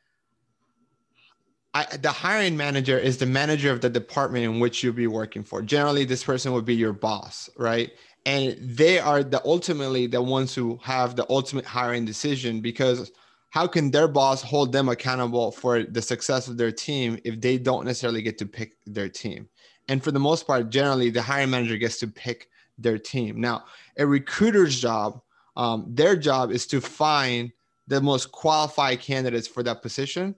I, 1.74 1.86
the 1.98 2.12
hiring 2.12 2.56
manager 2.56 2.98
is 2.98 3.18
the 3.18 3.26
manager 3.26 3.72
of 3.72 3.82
the 3.82 3.90
department 3.90 4.46
in 4.46 4.60
which 4.60 4.82
you'll 4.82 4.94
be 4.94 5.08
working 5.08 5.44
for. 5.44 5.62
Generally, 5.62 6.06
this 6.06 6.24
person 6.24 6.54
would 6.54 6.66
be 6.66 6.76
your 6.76 6.94
boss, 6.94 7.50
right? 7.58 7.92
And 8.26 8.56
they 8.60 9.00
are 9.00 9.24
the 9.24 9.44
ultimately 9.44 10.08
the 10.08 10.22
ones 10.22 10.56
who 10.56 10.80
have 10.84 11.16
the 11.16 11.26
ultimate 11.30 11.66
hiring 11.66 12.06
decision 12.06 12.62
because 12.62 13.12
how 13.54 13.68
can 13.68 13.92
their 13.92 14.08
boss 14.08 14.42
hold 14.42 14.72
them 14.72 14.90
accountable 14.90 15.52
for 15.52 15.84
the 15.84 16.02
success 16.02 16.48
of 16.48 16.58
their 16.58 16.72
team 16.72 17.20
if 17.24 17.40
they 17.40 17.56
don't 17.60 17.86
necessarily 17.86 18.24
get 18.24 18.36
to 18.40 18.48
pick 18.48 18.74
their 18.88 19.08
team? 19.08 19.48
And 19.88 20.04
for 20.04 20.10
the 20.10 20.20
most 20.20 20.48
part, 20.48 20.72
generally, 20.72 21.12
the 21.12 21.22
hiring 21.22 21.52
manager 21.52 21.78
gets 21.78 22.00
to 22.00 22.08
pick 22.08 22.50
their 22.80 22.98
team. 22.98 23.40
Now, 23.40 23.66
a 24.00 24.08
recruiter's 24.08 24.82
job, 24.82 25.22
um, 25.56 25.86
their 25.88 26.16
job 26.16 26.50
is 26.50 26.66
to 26.66 26.82
find 26.82 27.52
the 27.86 28.02
most 28.02 28.32
qualified 28.32 29.02
candidates 29.02 29.48
for 29.48 29.62
that 29.62 29.84
position 29.84 30.34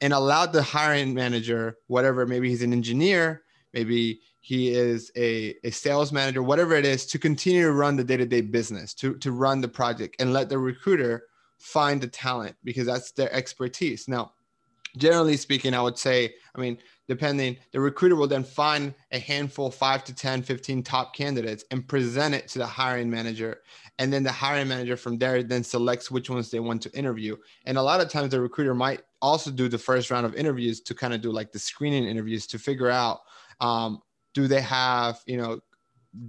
and 0.00 0.12
allow 0.12 0.44
the 0.44 0.60
hiring 0.60 1.14
manager, 1.14 1.78
whatever, 1.86 2.26
maybe 2.26 2.48
he's 2.48 2.62
an 2.62 2.72
engineer, 2.72 3.44
maybe 3.74 4.18
he 4.40 4.70
is 4.70 5.12
a, 5.16 5.54
a 5.62 5.70
sales 5.70 6.10
manager, 6.10 6.42
whatever 6.42 6.74
it 6.74 6.84
is, 6.84 7.06
to 7.06 7.18
continue 7.20 7.62
to 7.62 7.72
run 7.72 7.94
the 7.94 8.02
day-to-day 8.02 8.40
business, 8.40 8.92
to, 8.94 9.14
to 9.18 9.30
run 9.30 9.60
the 9.60 9.68
project 9.68 10.16
and 10.18 10.32
let 10.32 10.48
the 10.48 10.58
recruiter 10.58 11.28
find 11.58 12.00
the 12.00 12.08
talent 12.08 12.56
because 12.64 12.86
that's 12.86 13.12
their 13.12 13.32
expertise. 13.32 14.08
Now, 14.08 14.32
generally 14.96 15.36
speaking, 15.36 15.74
I 15.74 15.82
would 15.82 15.98
say, 15.98 16.34
I 16.54 16.60
mean, 16.60 16.78
depending, 17.08 17.56
the 17.72 17.80
recruiter 17.80 18.16
will 18.16 18.26
then 18.26 18.44
find 18.44 18.94
a 19.12 19.18
handful, 19.18 19.70
five 19.70 20.04
to 20.04 20.14
10, 20.14 20.42
15 20.42 20.82
top 20.82 21.14
candidates 21.14 21.64
and 21.70 21.86
present 21.86 22.34
it 22.34 22.48
to 22.48 22.58
the 22.58 22.66
hiring 22.66 23.10
manager. 23.10 23.62
And 23.98 24.12
then 24.12 24.22
the 24.22 24.32
hiring 24.32 24.68
manager 24.68 24.96
from 24.96 25.18
there 25.18 25.42
then 25.42 25.62
selects 25.62 26.10
which 26.10 26.30
ones 26.30 26.50
they 26.50 26.60
want 26.60 26.82
to 26.82 26.98
interview. 26.98 27.36
And 27.64 27.78
a 27.78 27.82
lot 27.82 28.00
of 28.00 28.10
times 28.10 28.30
the 28.30 28.40
recruiter 28.40 28.74
might 28.74 29.02
also 29.22 29.50
do 29.50 29.68
the 29.68 29.78
first 29.78 30.10
round 30.10 30.26
of 30.26 30.34
interviews 30.34 30.80
to 30.82 30.94
kind 30.94 31.14
of 31.14 31.20
do 31.20 31.30
like 31.30 31.52
the 31.52 31.58
screening 31.58 32.04
interviews 32.04 32.46
to 32.48 32.58
figure 32.58 32.90
out 32.90 33.20
um, 33.60 34.00
do 34.34 34.46
they 34.46 34.60
have, 34.60 35.20
you 35.26 35.38
know, 35.38 35.60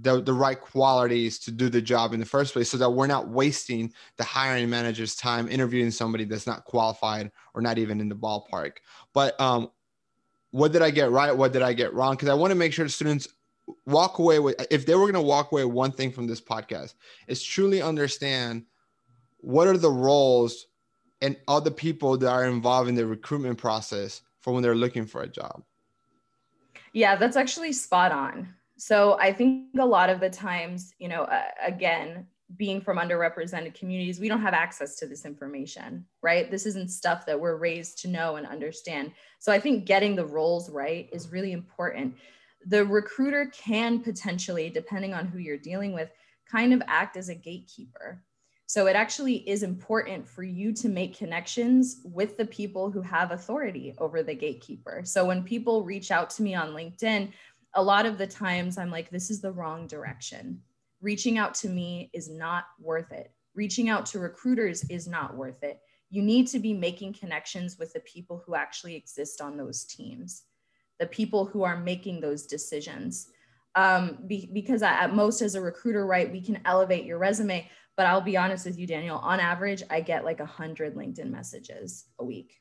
the, 0.00 0.20
the 0.20 0.32
right 0.32 0.60
qualities 0.60 1.38
to 1.40 1.50
do 1.50 1.68
the 1.68 1.80
job 1.80 2.12
in 2.12 2.20
the 2.20 2.26
first 2.26 2.52
place 2.52 2.70
so 2.70 2.76
that 2.76 2.90
we're 2.90 3.06
not 3.06 3.28
wasting 3.28 3.92
the 4.16 4.24
hiring 4.24 4.68
manager's 4.68 5.14
time 5.14 5.48
interviewing 5.48 5.90
somebody 5.90 6.24
that's 6.24 6.46
not 6.46 6.64
qualified 6.64 7.30
or 7.54 7.62
not 7.62 7.78
even 7.78 8.00
in 8.00 8.08
the 8.08 8.14
ballpark. 8.14 8.72
But 9.12 9.40
um, 9.40 9.70
what 10.50 10.72
did 10.72 10.82
I 10.82 10.90
get 10.90 11.10
right? 11.10 11.36
What 11.36 11.52
did 11.52 11.62
I 11.62 11.72
get 11.72 11.94
wrong? 11.94 12.14
Because 12.14 12.28
I 12.28 12.34
want 12.34 12.50
to 12.50 12.54
make 12.54 12.72
sure 12.72 12.88
students 12.88 13.28
walk 13.86 14.18
away 14.18 14.38
with, 14.38 14.66
if 14.70 14.86
they 14.86 14.94
were 14.94 15.04
going 15.04 15.14
to 15.14 15.20
walk 15.20 15.52
away 15.52 15.64
one 15.64 15.92
thing 15.92 16.12
from 16.12 16.26
this 16.26 16.40
podcast, 16.40 16.94
is 17.26 17.42
truly 17.42 17.82
understand 17.82 18.64
what 19.38 19.68
are 19.68 19.78
the 19.78 19.90
roles 19.90 20.66
and 21.20 21.36
other 21.48 21.70
people 21.70 22.16
that 22.16 22.30
are 22.30 22.46
involved 22.46 22.88
in 22.88 22.94
the 22.94 23.06
recruitment 23.06 23.58
process 23.58 24.22
for 24.40 24.52
when 24.52 24.62
they're 24.62 24.74
looking 24.74 25.06
for 25.06 25.22
a 25.22 25.28
job. 25.28 25.62
Yeah, 26.92 27.16
that's 27.16 27.36
actually 27.36 27.72
spot 27.72 28.12
on. 28.12 28.54
So 28.78 29.18
I 29.20 29.32
think 29.32 29.66
a 29.78 29.84
lot 29.84 30.08
of 30.08 30.20
the 30.20 30.30
times, 30.30 30.92
you 30.98 31.08
know, 31.08 31.22
uh, 31.24 31.42
again, 31.64 32.26
being 32.56 32.80
from 32.80 32.96
underrepresented 32.96 33.74
communities, 33.74 34.20
we 34.20 34.28
don't 34.28 34.40
have 34.40 34.54
access 34.54 34.96
to 34.96 35.06
this 35.06 35.26
information, 35.26 36.06
right? 36.22 36.50
This 36.50 36.64
isn't 36.64 36.90
stuff 36.90 37.26
that 37.26 37.38
we're 37.38 37.56
raised 37.56 37.98
to 38.02 38.08
know 38.08 38.36
and 38.36 38.46
understand. 38.46 39.12
So 39.38 39.52
I 39.52 39.60
think 39.60 39.84
getting 39.84 40.16
the 40.16 40.24
roles 40.24 40.70
right 40.70 41.08
is 41.12 41.30
really 41.30 41.52
important. 41.52 42.14
The 42.66 42.84
recruiter 42.84 43.46
can 43.46 44.00
potentially, 44.00 44.70
depending 44.70 45.12
on 45.12 45.26
who 45.26 45.38
you're 45.38 45.58
dealing 45.58 45.92
with, 45.92 46.10
kind 46.50 46.72
of 46.72 46.80
act 46.86 47.16
as 47.16 47.28
a 47.28 47.34
gatekeeper. 47.34 48.22
So 48.66 48.86
it 48.86 48.96
actually 48.96 49.48
is 49.48 49.62
important 49.62 50.28
for 50.28 50.42
you 50.42 50.72
to 50.74 50.88
make 50.88 51.16
connections 51.16 52.00
with 52.04 52.36
the 52.36 52.44
people 52.46 52.90
who 52.90 53.00
have 53.00 53.30
authority 53.30 53.94
over 53.98 54.22
the 54.22 54.34
gatekeeper. 54.34 55.02
So 55.04 55.24
when 55.24 55.42
people 55.42 55.84
reach 55.84 56.10
out 56.10 56.30
to 56.30 56.42
me 56.42 56.54
on 56.54 56.70
LinkedIn, 56.70 57.32
a 57.74 57.82
lot 57.82 58.06
of 58.06 58.18
the 58.18 58.26
times 58.26 58.78
I'm 58.78 58.90
like, 58.90 59.10
this 59.10 59.30
is 59.30 59.40
the 59.40 59.52
wrong 59.52 59.86
direction 59.86 60.62
reaching 61.00 61.38
out 61.38 61.54
to 61.54 61.68
me 61.68 62.10
is 62.12 62.28
not 62.28 62.64
worth 62.80 63.12
it. 63.12 63.32
Reaching 63.54 63.88
out 63.88 64.06
to 64.06 64.18
recruiters 64.18 64.84
is 64.84 65.06
not 65.06 65.36
worth 65.36 65.62
it. 65.62 65.80
You 66.10 66.22
need 66.22 66.46
to 66.48 66.58
be 66.58 66.72
making 66.72 67.14
connections 67.14 67.78
with 67.78 67.92
the 67.92 68.00
people 68.00 68.42
who 68.44 68.54
actually 68.54 68.94
exist 68.94 69.40
on 69.40 69.56
those 69.56 69.84
teams, 69.84 70.44
the 70.98 71.06
people 71.06 71.44
who 71.44 71.62
are 71.62 71.76
making 71.76 72.20
those 72.20 72.46
decisions. 72.46 73.28
Um, 73.74 74.18
be, 74.26 74.48
because 74.52 74.82
at 74.82 75.14
most, 75.14 75.42
as 75.42 75.54
a 75.54 75.60
recruiter, 75.60 76.06
right, 76.06 76.30
we 76.30 76.40
can 76.40 76.60
elevate 76.64 77.04
your 77.04 77.18
resume. 77.18 77.68
But 77.96 78.06
I'll 78.06 78.20
be 78.20 78.36
honest 78.36 78.64
with 78.64 78.78
you, 78.78 78.86
Daniel, 78.86 79.18
on 79.18 79.40
average, 79.40 79.82
I 79.90 80.00
get 80.00 80.24
like 80.24 80.38
100 80.38 80.94
LinkedIn 80.94 81.30
messages 81.30 82.06
a 82.18 82.24
week. 82.24 82.60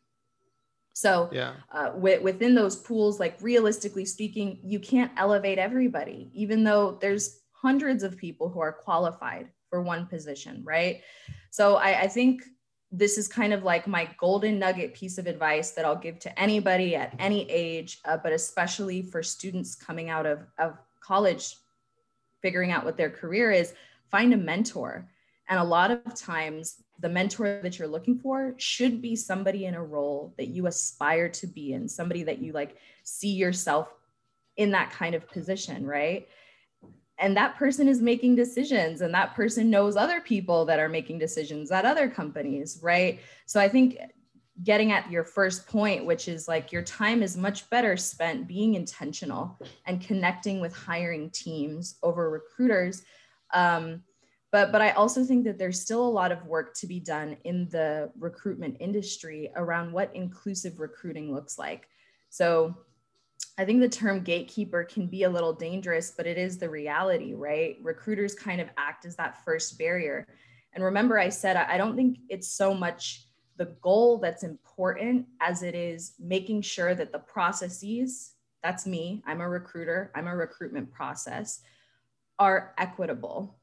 So 0.98 1.30
yeah. 1.32 1.54
uh, 1.72 1.90
w- 1.90 2.24
within 2.24 2.56
those 2.56 2.76
pools, 2.76 3.20
like 3.20 3.38
realistically 3.40 4.04
speaking, 4.04 4.58
you 4.64 4.80
can't 4.80 5.12
elevate 5.16 5.60
everybody, 5.60 6.32
even 6.34 6.64
though 6.64 6.98
there's 7.00 7.42
hundreds 7.52 8.02
of 8.02 8.18
people 8.18 8.50
who 8.50 8.62
are 8.62 8.72
qualified 8.72 9.50
for 9.70 9.84
one 9.84 10.08
position, 10.08 10.64
right? 10.66 11.04
So 11.52 11.76
I, 11.76 12.02
I 12.02 12.08
think 12.08 12.42
this 12.92 13.20
is 13.20 13.28
kind 13.28 13.54
of 13.54 13.62
like 13.64 13.86
my 13.86 14.10
golden 14.18 14.58
nugget 14.58 14.96
piece 14.96 15.20
of 15.20 15.28
advice 15.28 15.70
that 15.74 15.86
I'll 15.86 15.96
give 15.96 16.18
to 16.18 16.40
anybody 16.40 16.96
at 16.96 17.14
any 17.20 17.48
age, 17.48 18.00
uh, 18.06 18.18
but 18.18 18.34
especially 18.34 19.04
for 19.04 19.22
students 19.22 19.76
coming 19.76 20.10
out 20.10 20.26
of, 20.26 20.48
of 20.58 20.80
college, 21.00 21.58
figuring 22.42 22.72
out 22.72 22.84
what 22.84 22.98
their 22.98 23.12
career 23.12 23.52
is, 23.52 23.76
find 24.10 24.34
a 24.34 24.38
mentor. 24.38 25.08
And 25.50 25.60
a 25.60 25.64
lot 25.64 25.92
of 25.92 26.16
times, 26.16 26.84
the 27.00 27.10
mentor 27.10 27.62
that 27.62 27.80
you're 27.80 27.88
looking 27.88 28.18
for 28.18 28.54
should 28.58 29.02
be 29.02 29.16
somebody 29.16 29.66
in 29.66 29.76
a 29.76 29.84
role 29.84 30.34
that 30.38 30.48
you 30.48 30.68
aspire 30.68 31.30
to 31.30 31.48
be 31.48 31.74
in, 31.74 31.88
somebody 31.88 32.24
that 32.24 32.40
you 32.40 32.52
like 32.54 32.78
see 33.04 33.34
yourself 33.34 33.94
in 34.58 34.72
that 34.72 34.92
kind 34.92 35.16
of 35.16 35.28
position, 35.30 35.86
right? 35.86 36.28
and 37.20 37.36
that 37.36 37.56
person 37.56 37.88
is 37.88 38.02
making 38.02 38.36
decisions 38.36 39.02
and 39.02 39.14
that 39.14 39.36
person 39.36 39.70
knows 39.70 39.96
other 39.96 40.22
people 40.22 40.66
that 40.66 40.80
are 40.80 40.90
making 40.90 41.18
decisions 41.18 41.72
at 41.72 41.86
other 41.86 42.10
companies 42.10 42.80
right 42.82 43.20
so 43.46 43.60
i 43.60 43.68
think 43.68 43.98
getting 44.64 44.92
at 44.92 45.10
your 45.12 45.24
first 45.24 45.68
point 45.68 46.06
which 46.06 46.28
is 46.28 46.48
like 46.48 46.72
your 46.72 46.82
time 46.82 47.22
is 47.22 47.38
much 47.38 47.70
better 47.70 47.96
spent 47.96 48.48
being 48.48 48.76
intentional 48.76 49.60
and 49.86 50.02
connecting 50.02 50.60
with 50.60 50.76
hiring 50.76 51.30
teams 51.30 51.96
over 52.04 52.30
recruiters 52.30 53.04
um, 53.54 54.02
but 54.58 54.72
but 54.72 54.82
i 54.82 54.90
also 54.92 55.24
think 55.24 55.44
that 55.44 55.60
there's 55.60 55.80
still 55.80 56.06
a 56.08 56.16
lot 56.22 56.32
of 56.32 56.44
work 56.48 56.74
to 56.74 56.88
be 56.88 57.00
done 57.00 57.38
in 57.44 57.70
the 57.70 58.10
recruitment 58.18 58.76
industry 58.80 59.52
around 59.56 59.92
what 59.92 60.10
inclusive 60.16 60.80
recruiting 60.80 61.34
looks 61.34 61.60
like 61.60 61.88
so 62.30 62.76
I 63.60 63.66
think 63.66 63.82
the 63.82 63.90
term 63.90 64.22
gatekeeper 64.24 64.84
can 64.84 65.08
be 65.08 65.24
a 65.24 65.30
little 65.30 65.54
dangerous, 65.54 66.12
but 66.16 66.28
it 66.28 66.38
is 66.38 66.58
the 66.58 66.70
reality, 66.70 67.34
right? 67.34 67.78
Recruiters 67.82 68.36
kind 68.36 68.60
of 68.62 68.70
act 68.78 69.06
as 69.06 69.16
that 69.16 69.44
first 69.44 69.78
barrier. 69.78 70.28
And 70.74 70.84
remember, 70.84 71.18
I 71.20 71.30
said, 71.30 71.56
I 71.56 71.78
don't 71.78 71.96
think 71.96 72.20
it's 72.30 72.52
so 72.52 72.74
much 72.74 73.28
the 73.58 73.76
goal 73.82 74.20
that's 74.20 74.44
important 74.44 75.28
as 75.40 75.64
it 75.64 75.74
is 75.76 76.14
making 76.20 76.62
sure 76.62 76.94
that 76.96 77.12
the 77.12 77.20
processes 77.20 78.34
that's 78.64 78.86
me, 78.86 79.24
I'm 79.26 79.42
a 79.42 79.50
recruiter, 79.50 80.12
I'm 80.16 80.28
a 80.28 80.36
recruitment 80.36 80.92
process, 80.92 81.62
are 82.40 82.74
equitable 82.78 83.57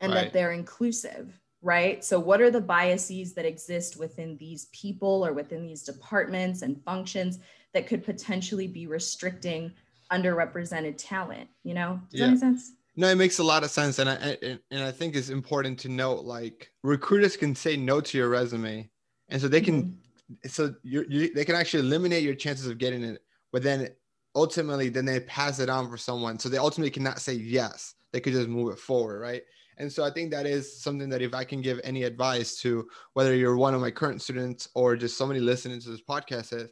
and 0.00 0.12
right. 0.12 0.24
that 0.24 0.32
they're 0.32 0.52
inclusive, 0.52 1.38
right? 1.62 2.04
So, 2.04 2.18
what 2.18 2.40
are 2.40 2.50
the 2.50 2.60
biases 2.60 3.34
that 3.34 3.44
exist 3.44 3.98
within 3.98 4.36
these 4.38 4.66
people 4.66 5.24
or 5.24 5.32
within 5.32 5.66
these 5.66 5.82
departments 5.82 6.62
and 6.62 6.82
functions 6.84 7.38
that 7.72 7.86
could 7.86 8.04
potentially 8.04 8.66
be 8.66 8.86
restricting 8.86 9.72
underrepresented 10.12 10.94
talent 10.98 11.48
you 11.64 11.72
know 11.72 11.98
does 12.10 12.20
yeah. 12.20 12.26
that 12.26 12.32
make 12.32 12.40
sense 12.40 12.72
no 12.94 13.08
it 13.08 13.14
makes 13.14 13.38
a 13.38 13.42
lot 13.42 13.64
of 13.64 13.70
sense 13.70 13.98
and 13.98 14.10
I, 14.10 14.36
and 14.70 14.84
I 14.84 14.92
think 14.92 15.16
it's 15.16 15.30
important 15.30 15.78
to 15.80 15.88
note 15.88 16.24
like 16.24 16.70
recruiters 16.82 17.38
can 17.38 17.54
say 17.54 17.74
no 17.74 18.02
to 18.02 18.18
your 18.18 18.28
resume 18.28 18.88
and 19.30 19.40
so 19.40 19.48
they 19.48 19.62
can 19.62 19.82
mm-hmm. 19.82 20.48
so 20.48 20.74
you 20.82 21.32
they 21.32 21.44
can 21.46 21.54
actually 21.54 21.80
eliminate 21.80 22.22
your 22.22 22.34
chances 22.34 22.66
of 22.66 22.76
getting 22.76 23.02
it 23.02 23.22
but 23.50 23.62
then 23.62 23.88
ultimately 24.34 24.88
then 24.88 25.04
they 25.04 25.20
pass 25.20 25.60
it 25.60 25.68
on 25.68 25.88
for 25.88 25.96
someone. 25.96 26.38
So 26.38 26.48
they 26.48 26.58
ultimately 26.58 26.90
cannot 26.90 27.20
say 27.20 27.34
yes. 27.34 27.94
They 28.12 28.20
could 28.20 28.32
just 28.32 28.48
move 28.48 28.72
it 28.72 28.78
forward, 28.78 29.20
right? 29.20 29.42
And 29.78 29.90
so 29.90 30.04
I 30.04 30.10
think 30.10 30.30
that 30.30 30.46
is 30.46 30.80
something 30.80 31.08
that 31.08 31.22
if 31.22 31.34
I 31.34 31.44
can 31.44 31.60
give 31.60 31.80
any 31.82 32.04
advice 32.04 32.60
to 32.60 32.88
whether 33.14 33.34
you're 33.34 33.56
one 33.56 33.74
of 33.74 33.80
my 33.80 33.90
current 33.90 34.22
students 34.22 34.68
or 34.74 34.96
just 34.96 35.18
somebody 35.18 35.40
listening 35.40 35.80
to 35.80 35.90
this 35.90 36.02
podcast 36.02 36.52
is 36.52 36.70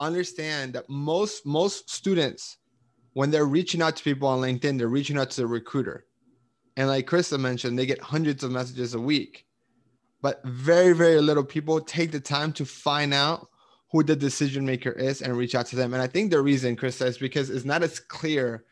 understand 0.00 0.74
that 0.74 0.88
most 0.88 1.46
most 1.46 1.88
students 1.88 2.58
when 3.14 3.30
they're 3.30 3.46
reaching 3.46 3.80
out 3.80 3.96
to 3.96 4.04
people 4.04 4.28
on 4.28 4.40
LinkedIn, 4.40 4.76
they're 4.76 4.88
reaching 4.88 5.16
out 5.16 5.30
to 5.30 5.40
the 5.40 5.46
recruiter. 5.46 6.04
And 6.76 6.86
like 6.86 7.06
Krista 7.06 7.40
mentioned, 7.40 7.78
they 7.78 7.86
get 7.86 7.98
hundreds 7.98 8.44
of 8.44 8.50
messages 8.50 8.92
a 8.92 9.00
week. 9.00 9.46
But 10.20 10.44
very, 10.44 10.92
very 10.92 11.18
little 11.22 11.42
people 11.42 11.80
take 11.80 12.12
the 12.12 12.20
time 12.20 12.52
to 12.52 12.66
find 12.66 13.14
out 13.14 13.48
who 13.90 14.02
the 14.02 14.14
decision 14.14 14.66
maker 14.66 14.90
is 14.90 15.22
and 15.22 15.34
reach 15.34 15.54
out 15.54 15.64
to 15.68 15.76
them. 15.76 15.94
And 15.94 16.02
I 16.02 16.06
think 16.06 16.30
the 16.30 16.42
reason, 16.42 16.76
Krista, 16.76 17.06
is 17.06 17.16
because 17.16 17.48
it's 17.48 17.64
not 17.64 17.82
as 17.82 18.00
clear 18.00 18.64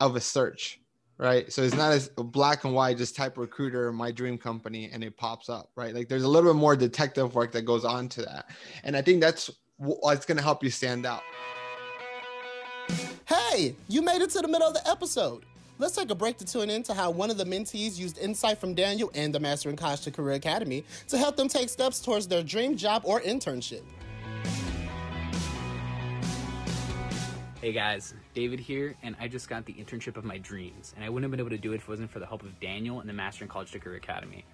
of 0.00 0.16
a 0.16 0.20
search 0.20 0.81
right? 1.22 1.52
So 1.52 1.62
it's 1.62 1.76
not 1.76 1.92
as 1.92 2.08
black 2.08 2.64
and 2.64 2.74
white, 2.74 2.98
just 2.98 3.14
type 3.14 3.38
recruiter, 3.38 3.92
my 3.92 4.10
dream 4.10 4.36
company, 4.36 4.90
and 4.92 5.04
it 5.04 5.16
pops 5.16 5.48
up, 5.48 5.70
right? 5.76 5.94
Like 5.94 6.08
there's 6.08 6.24
a 6.24 6.28
little 6.28 6.52
bit 6.52 6.58
more 6.58 6.74
detective 6.74 7.36
work 7.36 7.52
that 7.52 7.62
goes 7.62 7.84
on 7.84 8.08
to 8.10 8.22
that. 8.22 8.50
And 8.82 8.96
I 8.96 9.02
think 9.02 9.20
that's 9.20 9.48
what's 9.76 10.26
going 10.26 10.36
to 10.36 10.42
help 10.42 10.64
you 10.64 10.70
stand 10.70 11.06
out. 11.06 11.22
Hey, 13.24 13.76
you 13.88 14.02
made 14.02 14.20
it 14.20 14.30
to 14.30 14.40
the 14.40 14.48
middle 14.48 14.66
of 14.66 14.74
the 14.74 14.90
episode. 14.90 15.44
Let's 15.78 15.94
take 15.94 16.10
a 16.10 16.14
break 16.14 16.38
to 16.38 16.44
tune 16.44 16.70
in 16.70 16.82
to 16.84 16.94
how 16.94 17.10
one 17.10 17.30
of 17.30 17.38
the 17.38 17.44
mentees 17.44 17.98
used 17.98 18.18
insight 18.18 18.58
from 18.58 18.74
Daniel 18.74 19.10
and 19.14 19.32
the 19.32 19.40
Mastering 19.40 19.76
College 19.76 20.00
to 20.02 20.10
Career 20.10 20.34
Academy 20.34 20.84
to 21.06 21.16
help 21.16 21.36
them 21.36 21.46
take 21.46 21.68
steps 21.68 22.00
towards 22.00 22.26
their 22.26 22.42
dream 22.42 22.76
job 22.76 23.02
or 23.04 23.20
internship. 23.20 23.82
Hey 27.60 27.72
guys, 27.72 28.12
David 28.34 28.60
here, 28.60 28.94
and 29.02 29.14
I 29.20 29.28
just 29.28 29.48
got 29.48 29.66
the 29.66 29.74
internship 29.74 30.16
of 30.16 30.24
my 30.24 30.38
dreams, 30.38 30.94
and 30.96 31.04
I 31.04 31.08
wouldn't 31.08 31.24
have 31.24 31.30
been 31.30 31.40
able 31.40 31.50
to 31.50 31.58
do 31.58 31.72
it 31.72 31.76
if 31.76 31.82
it 31.82 31.88
wasn't 31.88 32.10
for 32.10 32.18
the 32.18 32.26
help 32.26 32.42
of 32.42 32.58
Daniel 32.60 33.00
and 33.00 33.08
the 33.08 33.12
Mastering 33.12 33.50
College 33.50 33.72
Career 33.78 33.96
Academy. 33.96 34.44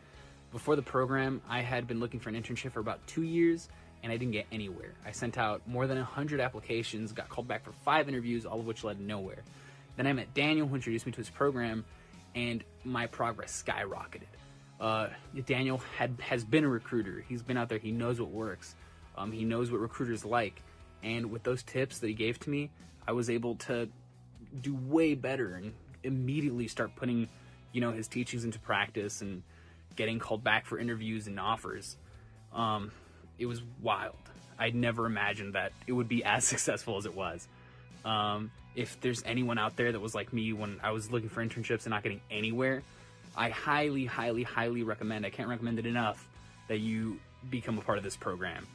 Before 0.50 0.76
the 0.76 0.82
program, 0.82 1.42
I 1.48 1.60
had 1.60 1.86
been 1.86 2.00
looking 2.00 2.20
for 2.20 2.28
an 2.28 2.34
internship 2.34 2.72
for 2.72 2.80
about 2.80 3.06
two 3.06 3.22
years, 3.22 3.68
and 4.02 4.12
I 4.12 4.16
didn't 4.16 4.32
get 4.32 4.46
anywhere. 4.50 4.94
I 5.04 5.12
sent 5.12 5.38
out 5.38 5.62
more 5.66 5.86
than 5.86 5.98
100 5.98 6.40
applications, 6.40 7.12
got 7.12 7.28
called 7.28 7.46
back 7.46 7.64
for 7.64 7.72
five 7.84 8.08
interviews, 8.08 8.46
all 8.46 8.60
of 8.60 8.66
which 8.66 8.82
led 8.82 9.00
nowhere. 9.00 9.42
Then 9.96 10.06
I 10.06 10.12
met 10.12 10.34
Daniel, 10.34 10.66
who 10.66 10.74
introduced 10.74 11.06
me 11.06 11.12
to 11.12 11.18
his 11.18 11.30
program, 11.30 11.84
and 12.34 12.64
my 12.84 13.06
progress 13.06 13.62
skyrocketed. 13.66 14.22
Uh, 14.80 15.08
Daniel 15.46 15.82
had 15.96 16.16
has 16.20 16.44
been 16.44 16.64
a 16.64 16.68
recruiter. 16.68 17.24
He's 17.28 17.42
been 17.42 17.56
out 17.56 17.68
there. 17.68 17.78
He 17.78 17.90
knows 17.90 18.20
what 18.20 18.30
works. 18.30 18.76
Um, 19.16 19.32
he 19.32 19.44
knows 19.44 19.72
what 19.72 19.80
recruiters 19.80 20.24
like. 20.24 20.62
And 21.02 21.30
with 21.30 21.42
those 21.42 21.62
tips 21.62 21.98
that 21.98 22.06
he 22.06 22.14
gave 22.14 22.38
to 22.40 22.50
me, 22.50 22.70
I 23.08 23.12
was 23.12 23.30
able 23.30 23.54
to 23.56 23.88
do 24.60 24.74
way 24.74 25.14
better 25.14 25.54
and 25.54 25.72
immediately 26.04 26.68
start 26.68 26.94
putting, 26.94 27.26
you 27.72 27.80
know, 27.80 27.90
his 27.90 28.06
teachings 28.06 28.44
into 28.44 28.58
practice 28.58 29.22
and 29.22 29.42
getting 29.96 30.18
called 30.18 30.44
back 30.44 30.66
for 30.66 30.78
interviews 30.78 31.26
and 31.26 31.40
offers. 31.40 31.96
Um, 32.52 32.92
it 33.38 33.46
was 33.46 33.62
wild. 33.80 34.14
I'd 34.58 34.74
never 34.74 35.06
imagined 35.06 35.54
that 35.54 35.72
it 35.86 35.92
would 35.92 36.08
be 36.08 36.22
as 36.24 36.44
successful 36.44 36.98
as 36.98 37.06
it 37.06 37.14
was. 37.14 37.48
Um, 38.04 38.50
if 38.76 39.00
there's 39.00 39.22
anyone 39.24 39.56
out 39.56 39.76
there 39.76 39.90
that 39.90 40.00
was 40.00 40.14
like 40.14 40.34
me 40.34 40.52
when 40.52 40.78
I 40.82 40.90
was 40.90 41.10
looking 41.10 41.30
for 41.30 41.42
internships 41.42 41.84
and 41.84 41.90
not 41.90 42.02
getting 42.02 42.20
anywhere, 42.30 42.82
I 43.34 43.48
highly, 43.48 44.04
highly, 44.04 44.42
highly 44.42 44.82
recommend. 44.82 45.24
I 45.24 45.30
can't 45.30 45.48
recommend 45.48 45.78
it 45.78 45.86
enough 45.86 46.28
that 46.68 46.80
you 46.80 47.18
become 47.48 47.78
a 47.78 47.80
part 47.80 47.96
of 47.96 48.04
this 48.04 48.16
program. 48.16 48.66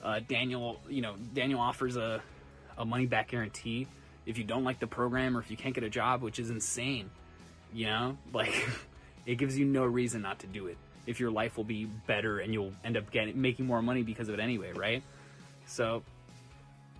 Uh, 0.00 0.20
Daniel, 0.28 0.80
you 0.88 1.02
know, 1.02 1.16
Daniel 1.34 1.58
offers 1.58 1.96
a 1.96 2.22
a 2.80 2.84
money 2.84 3.06
back 3.06 3.28
guarantee 3.28 3.86
if 4.26 4.38
you 4.38 4.44
don't 4.44 4.64
like 4.64 4.78
the 4.78 4.86
program 4.86 5.36
or 5.36 5.40
if 5.40 5.50
you 5.50 5.56
can't 5.56 5.74
get 5.74 5.84
a 5.84 5.90
job, 5.90 6.22
which 6.22 6.38
is 6.38 6.50
insane. 6.50 7.10
You 7.72 7.86
know, 7.86 8.18
like 8.32 8.68
it 9.26 9.36
gives 9.36 9.56
you 9.56 9.64
no 9.66 9.84
reason 9.84 10.22
not 10.22 10.40
to 10.40 10.46
do 10.46 10.66
it. 10.66 10.78
If 11.06 11.20
your 11.20 11.30
life 11.30 11.56
will 11.56 11.64
be 11.64 11.84
better 11.84 12.40
and 12.40 12.52
you'll 12.52 12.72
end 12.84 12.96
up 12.96 13.10
getting 13.10 13.40
making 13.40 13.66
more 13.66 13.82
money 13.82 14.02
because 14.02 14.28
of 14.28 14.34
it 14.34 14.40
anyway, 14.40 14.72
right? 14.72 15.02
So, 15.66 16.02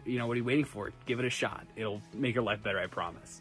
you 0.05 0.19
know, 0.19 0.27
what 0.27 0.35
are 0.35 0.39
you 0.39 0.45
waiting 0.45 0.65
for? 0.65 0.93
Give 1.07 1.19
it 1.19 1.25
a 1.25 1.31
shot. 1.31 1.67
It'll 1.77 2.01
make 2.15 2.35
your 2.35 2.45
life 2.45 2.63
better, 2.63 2.79
I 2.79 2.87
promise. 2.87 3.41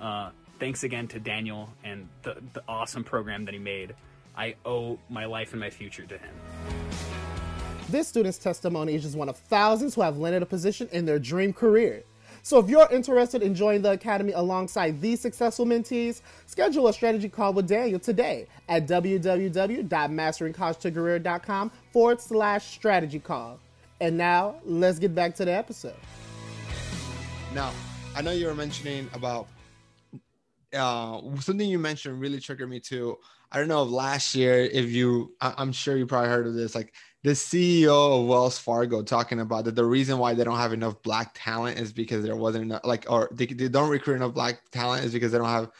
Uh, 0.00 0.30
thanks 0.60 0.84
again 0.84 1.08
to 1.08 1.20
Daniel 1.20 1.68
and 1.84 2.08
the, 2.22 2.36
the 2.52 2.62
awesome 2.68 3.04
program 3.04 3.44
that 3.46 3.54
he 3.54 3.60
made. 3.60 3.94
I 4.36 4.54
owe 4.64 4.98
my 5.08 5.24
life 5.26 5.52
and 5.52 5.60
my 5.60 5.70
future 5.70 6.04
to 6.04 6.16
him. 6.16 6.77
This 7.88 8.06
student's 8.06 8.36
testimony 8.36 8.96
is 8.96 9.02
just 9.02 9.16
one 9.16 9.30
of 9.30 9.38
thousands 9.38 9.94
who 9.94 10.02
have 10.02 10.18
landed 10.18 10.42
a 10.42 10.46
position 10.46 10.90
in 10.92 11.06
their 11.06 11.18
dream 11.18 11.54
career. 11.54 12.02
So 12.42 12.58
if 12.58 12.68
you're 12.68 12.86
interested 12.92 13.42
in 13.42 13.54
joining 13.54 13.80
the 13.80 13.92
Academy 13.92 14.32
alongside 14.32 15.00
these 15.00 15.20
successful 15.20 15.64
mentees, 15.64 16.20
schedule 16.44 16.88
a 16.88 16.92
strategy 16.92 17.30
call 17.30 17.54
with 17.54 17.66
Daniel 17.66 17.98
today 17.98 18.46
at 18.68 18.86
www.masteringcollegetocareer.com 18.86 21.70
forward 21.90 22.20
slash 22.20 22.66
strategy 22.66 23.20
call. 23.20 23.58
And 24.00 24.18
now 24.18 24.56
let's 24.66 24.98
get 24.98 25.14
back 25.14 25.34
to 25.36 25.46
the 25.46 25.52
episode. 25.52 25.96
Now, 27.54 27.72
I 28.14 28.20
know 28.20 28.32
you 28.32 28.48
were 28.48 28.54
mentioning 28.54 29.08
about 29.14 29.48
uh, 30.74 31.22
something 31.40 31.66
you 31.66 31.78
mentioned 31.78 32.20
really 32.20 32.38
triggered 32.38 32.68
me 32.68 32.80
too. 32.80 33.16
I 33.50 33.58
don't 33.58 33.68
know 33.68 33.82
if 33.82 33.88
last 33.88 34.34
year, 34.34 34.60
if 34.60 34.90
you, 34.90 35.32
I, 35.40 35.54
I'm 35.56 35.72
sure 35.72 35.96
you 35.96 36.06
probably 36.06 36.28
heard 36.28 36.46
of 36.46 36.52
this, 36.52 36.74
like 36.74 36.92
the 37.24 37.30
CEO 37.30 38.20
of 38.20 38.26
Wells 38.26 38.58
Fargo 38.58 39.02
talking 39.02 39.40
about 39.40 39.64
that 39.64 39.74
the 39.74 39.84
reason 39.84 40.18
why 40.18 40.34
they 40.34 40.44
don't 40.44 40.56
have 40.56 40.72
enough 40.72 41.02
black 41.02 41.32
talent 41.34 41.78
is 41.78 41.92
because 41.92 42.24
there 42.24 42.36
wasn't 42.36 42.64
enough 42.64 42.82
like 42.84 43.06
or 43.10 43.28
they, 43.32 43.46
they 43.46 43.68
don't 43.68 43.90
recruit 43.90 44.14
enough 44.14 44.34
black 44.34 44.70
talent 44.70 45.04
is 45.04 45.12
because 45.12 45.32
they 45.32 45.38
don't 45.38 45.48
have 45.48 45.70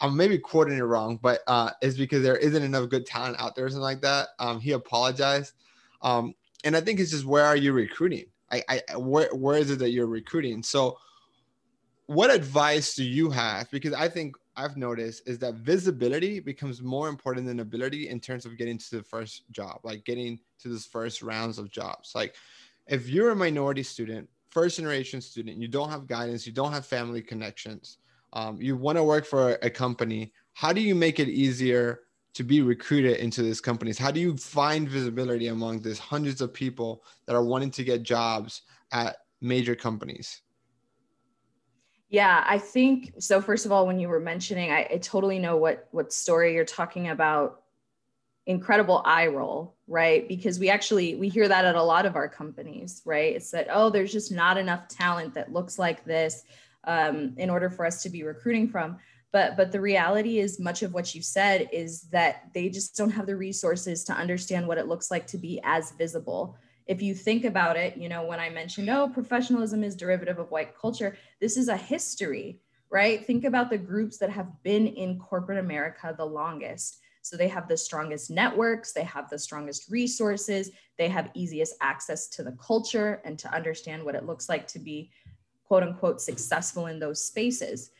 I'm 0.00 0.16
maybe 0.16 0.38
quoting 0.38 0.78
it 0.78 0.82
wrong, 0.82 1.18
but 1.20 1.40
uh, 1.46 1.70
is 1.82 1.98
because 1.98 2.22
there 2.22 2.36
isn't 2.36 2.62
enough 2.62 2.88
good 2.88 3.04
talent 3.04 3.36
out 3.38 3.54
there 3.54 3.66
or 3.66 3.68
something 3.68 3.82
like 3.82 4.00
that. 4.00 4.28
Um, 4.38 4.58
he 4.58 4.72
apologized. 4.72 5.52
Um, 6.00 6.34
and 6.64 6.74
I 6.74 6.80
think 6.80 7.00
it's 7.00 7.10
just 7.10 7.26
where 7.26 7.44
are 7.44 7.56
you 7.56 7.72
recruiting? 7.72 8.24
I, 8.50 8.64
I 8.68 8.96
where 8.96 9.28
where 9.34 9.58
is 9.58 9.70
it 9.70 9.78
that 9.80 9.90
you're 9.90 10.06
recruiting? 10.06 10.62
So 10.62 10.98
what 12.06 12.30
advice 12.30 12.94
do 12.94 13.04
you 13.04 13.30
have? 13.30 13.70
Because 13.70 13.92
I 13.92 14.08
think 14.08 14.34
I've 14.56 14.76
noticed 14.76 15.28
is 15.28 15.38
that 15.38 15.54
visibility 15.54 16.40
becomes 16.40 16.82
more 16.82 17.08
important 17.08 17.46
than 17.46 17.60
ability 17.60 18.08
in 18.08 18.20
terms 18.20 18.44
of 18.44 18.56
getting 18.58 18.78
to 18.78 18.96
the 18.96 19.02
first 19.02 19.50
job, 19.50 19.80
like 19.84 20.04
getting 20.04 20.38
to 20.60 20.68
those 20.68 20.86
first 20.86 21.22
rounds 21.22 21.58
of 21.58 21.70
jobs. 21.70 22.12
Like 22.14 22.34
if 22.86 23.08
you're 23.08 23.30
a 23.30 23.36
minority 23.36 23.82
student, 23.82 24.28
first 24.50 24.76
generation 24.76 25.20
student, 25.20 25.56
you 25.56 25.68
don't 25.68 25.90
have 25.90 26.06
guidance, 26.06 26.46
you 26.46 26.52
don't 26.52 26.72
have 26.72 26.84
family 26.84 27.22
connections, 27.22 27.98
um, 28.32 28.60
you 28.60 28.76
want 28.76 28.98
to 28.98 29.04
work 29.04 29.24
for 29.24 29.58
a 29.62 29.70
company, 29.70 30.32
how 30.52 30.72
do 30.72 30.80
you 30.80 30.94
make 30.94 31.20
it 31.20 31.28
easier 31.28 32.00
to 32.34 32.44
be 32.44 32.60
recruited 32.60 33.16
into 33.18 33.42
these 33.42 33.60
companies? 33.60 33.98
How 33.98 34.10
do 34.10 34.20
you 34.20 34.36
find 34.36 34.88
visibility 34.88 35.48
among 35.48 35.82
these 35.82 35.98
hundreds 35.98 36.40
of 36.40 36.52
people 36.52 37.02
that 37.26 37.34
are 37.34 37.44
wanting 37.44 37.70
to 37.72 37.84
get 37.84 38.02
jobs 38.02 38.62
at 38.92 39.16
major 39.40 39.74
companies? 39.74 40.42
Yeah, 42.10 42.44
I 42.44 42.58
think 42.58 43.14
so. 43.20 43.40
First 43.40 43.66
of 43.66 43.72
all, 43.72 43.86
when 43.86 44.00
you 44.00 44.08
were 44.08 44.18
mentioning, 44.18 44.72
I, 44.72 44.80
I 44.92 44.98
totally 44.98 45.38
know 45.38 45.56
what 45.56 45.86
what 45.92 46.12
story 46.12 46.54
you're 46.54 46.64
talking 46.64 47.08
about. 47.08 47.62
Incredible 48.46 49.00
eye 49.04 49.28
roll, 49.28 49.76
right? 49.86 50.26
Because 50.26 50.58
we 50.58 50.70
actually 50.70 51.14
we 51.14 51.28
hear 51.28 51.46
that 51.46 51.64
at 51.64 51.76
a 51.76 51.82
lot 51.82 52.06
of 52.06 52.16
our 52.16 52.28
companies, 52.28 53.00
right? 53.04 53.36
It's 53.36 53.52
that 53.52 53.68
oh, 53.70 53.90
there's 53.90 54.10
just 54.12 54.32
not 54.32 54.58
enough 54.58 54.88
talent 54.88 55.34
that 55.34 55.52
looks 55.52 55.78
like 55.78 56.04
this 56.04 56.42
um, 56.82 57.34
in 57.36 57.48
order 57.48 57.70
for 57.70 57.86
us 57.86 58.02
to 58.02 58.10
be 58.10 58.24
recruiting 58.24 58.68
from. 58.68 58.98
But 59.30 59.56
but 59.56 59.70
the 59.70 59.80
reality 59.80 60.40
is, 60.40 60.58
much 60.58 60.82
of 60.82 60.92
what 60.92 61.14
you 61.14 61.22
said 61.22 61.68
is 61.72 62.02
that 62.10 62.50
they 62.52 62.70
just 62.70 62.96
don't 62.96 63.10
have 63.10 63.26
the 63.26 63.36
resources 63.36 64.02
to 64.04 64.12
understand 64.12 64.66
what 64.66 64.78
it 64.78 64.88
looks 64.88 65.12
like 65.12 65.28
to 65.28 65.38
be 65.38 65.60
as 65.62 65.92
visible 65.92 66.56
if 66.90 67.00
you 67.00 67.14
think 67.14 67.44
about 67.44 67.76
it, 67.76 67.96
you 67.96 68.08
know, 68.08 68.24
when 68.24 68.40
I 68.40 68.50
mentioned, 68.50 68.90
oh, 68.90 69.06
professionalism 69.06 69.84
is 69.84 69.94
derivative 69.94 70.40
of 70.40 70.50
white 70.50 70.76
culture, 70.76 71.16
this 71.40 71.56
is 71.56 71.68
a 71.68 71.76
history, 71.76 72.58
right? 72.90 73.24
Think 73.24 73.44
about 73.44 73.70
the 73.70 73.78
groups 73.78 74.18
that 74.18 74.28
have 74.28 74.60
been 74.64 74.88
in 74.88 75.20
corporate 75.20 75.58
America 75.58 76.12
the 76.18 76.24
longest. 76.24 76.98
So 77.22 77.36
they 77.36 77.46
have 77.46 77.68
the 77.68 77.76
strongest 77.76 78.28
networks, 78.28 78.92
they 78.92 79.04
have 79.04 79.30
the 79.30 79.38
strongest 79.38 79.88
resources, 79.88 80.72
they 80.98 81.08
have 81.08 81.30
easiest 81.32 81.76
access 81.80 82.26
to 82.30 82.42
the 82.42 82.56
culture 82.60 83.22
and 83.24 83.38
to 83.38 83.54
understand 83.54 84.02
what 84.02 84.16
it 84.16 84.26
looks 84.26 84.48
like 84.48 84.66
to 84.68 84.80
be 84.80 85.12
quote 85.62 85.84
unquote 85.84 86.20
successful 86.20 86.86
in 86.86 86.98
those 86.98 87.22
spaces. 87.22 87.92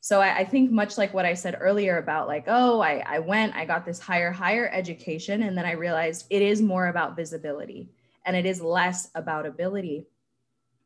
So 0.00 0.22
I, 0.22 0.38
I, 0.38 0.44
think 0.44 0.70
much 0.70 0.96
like 0.96 1.12
what 1.12 1.26
I 1.26 1.34
said 1.34 1.58
earlier 1.60 1.98
about 1.98 2.28
like, 2.28 2.44
oh, 2.46 2.80
I, 2.80 3.04
I 3.06 3.18
went, 3.18 3.54
I 3.54 3.66
got 3.66 3.84
this 3.84 3.98
higher, 3.98 4.30
higher 4.30 4.70
education, 4.72 5.42
and 5.42 5.58
then 5.58 5.66
I 5.66 5.72
realized 5.72 6.24
it 6.30 6.40
is 6.40 6.62
more 6.62 6.86
about 6.86 7.14
visibility 7.14 7.90
and 8.28 8.36
it 8.36 8.44
is 8.44 8.60
less 8.60 9.10
about 9.14 9.46
ability. 9.46 10.06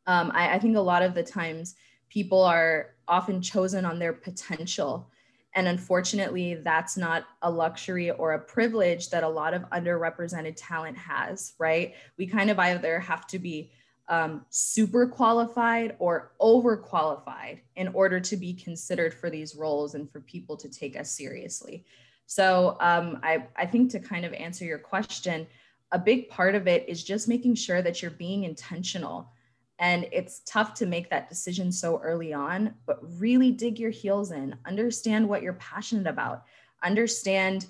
Um, 0.07 0.31
I, 0.33 0.55
I 0.55 0.59
think 0.59 0.77
a 0.77 0.79
lot 0.79 1.03
of 1.03 1.13
the 1.13 1.23
times 1.23 1.75
people 2.07 2.41
are 2.41 2.95
often 3.05 3.41
chosen 3.41 3.83
on 3.83 3.99
their 3.99 4.13
potential. 4.13 5.09
And 5.53 5.67
unfortunately, 5.67 6.55
that's 6.55 6.95
not 6.95 7.25
a 7.41 7.51
luxury 7.51 8.11
or 8.11 8.31
a 8.31 8.39
privilege 8.39 9.09
that 9.09 9.23
a 9.23 9.29
lot 9.29 9.53
of 9.53 9.69
underrepresented 9.71 10.53
talent 10.55 10.97
has, 10.97 11.53
right? 11.59 11.93
We 12.17 12.27
kind 12.27 12.49
of 12.49 12.59
either 12.59 12.97
have 13.01 13.27
to 13.27 13.39
be 13.39 13.71
um, 14.07 14.45
super 14.49 15.05
qualified 15.05 15.97
or 15.99 16.31
overqualified 16.39 17.59
in 17.75 17.89
order 17.89 18.21
to 18.21 18.37
be 18.37 18.53
considered 18.53 19.13
for 19.13 19.29
these 19.29 19.53
roles 19.53 19.95
and 19.95 20.09
for 20.09 20.21
people 20.21 20.55
to 20.57 20.69
take 20.69 20.97
us 20.97 21.11
seriously. 21.11 21.83
So 22.25 22.77
um, 22.79 23.19
I, 23.21 23.47
I 23.57 23.65
think 23.65 23.91
to 23.91 23.99
kind 23.99 24.23
of 24.23 24.33
answer 24.33 24.63
your 24.63 24.79
question, 24.79 25.45
a 25.93 25.99
big 25.99 26.27
part 26.27 26.55
of 26.55 26.67
it 26.67 26.83
is 26.89 27.03
just 27.03 27.29
making 27.29 27.55
sure 27.55 27.81
that 27.81 28.01
you're 28.01 28.11
being 28.11 28.43
intentional. 28.43 29.31
And 29.79 30.07
it's 30.11 30.41
tough 30.45 30.73
to 30.75 30.85
make 30.85 31.09
that 31.09 31.29
decision 31.29 31.71
so 31.71 32.01
early 32.03 32.33
on, 32.33 32.73
but 32.85 32.99
really 33.19 33.51
dig 33.51 33.79
your 33.79 33.91
heels 33.91 34.31
in, 34.31 34.55
understand 34.65 35.27
what 35.27 35.43
you're 35.43 35.53
passionate 35.53 36.07
about, 36.07 36.43
understand 36.83 37.67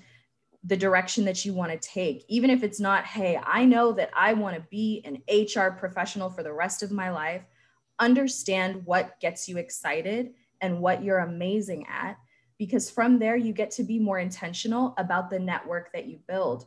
the 0.64 0.76
direction 0.76 1.26
that 1.26 1.44
you 1.44 1.52
want 1.52 1.70
to 1.70 1.88
take, 1.88 2.24
even 2.28 2.48
if 2.48 2.62
it's 2.62 2.80
not, 2.80 3.04
hey, 3.04 3.38
I 3.44 3.66
know 3.66 3.92
that 3.92 4.10
I 4.16 4.32
want 4.32 4.56
to 4.56 4.62
be 4.70 5.04
an 5.04 5.22
HR 5.28 5.70
professional 5.70 6.30
for 6.30 6.42
the 6.42 6.52
rest 6.52 6.82
of 6.82 6.90
my 6.90 7.10
life. 7.10 7.42
Understand 7.98 8.86
what 8.86 9.20
gets 9.20 9.46
you 9.46 9.58
excited 9.58 10.32
and 10.62 10.80
what 10.80 11.04
you're 11.04 11.18
amazing 11.18 11.86
at, 11.86 12.16
because 12.56 12.90
from 12.90 13.18
there, 13.18 13.36
you 13.36 13.52
get 13.52 13.70
to 13.72 13.84
be 13.84 13.98
more 13.98 14.18
intentional 14.18 14.94
about 14.96 15.28
the 15.28 15.38
network 15.38 15.92
that 15.92 16.06
you 16.06 16.18
build. 16.26 16.64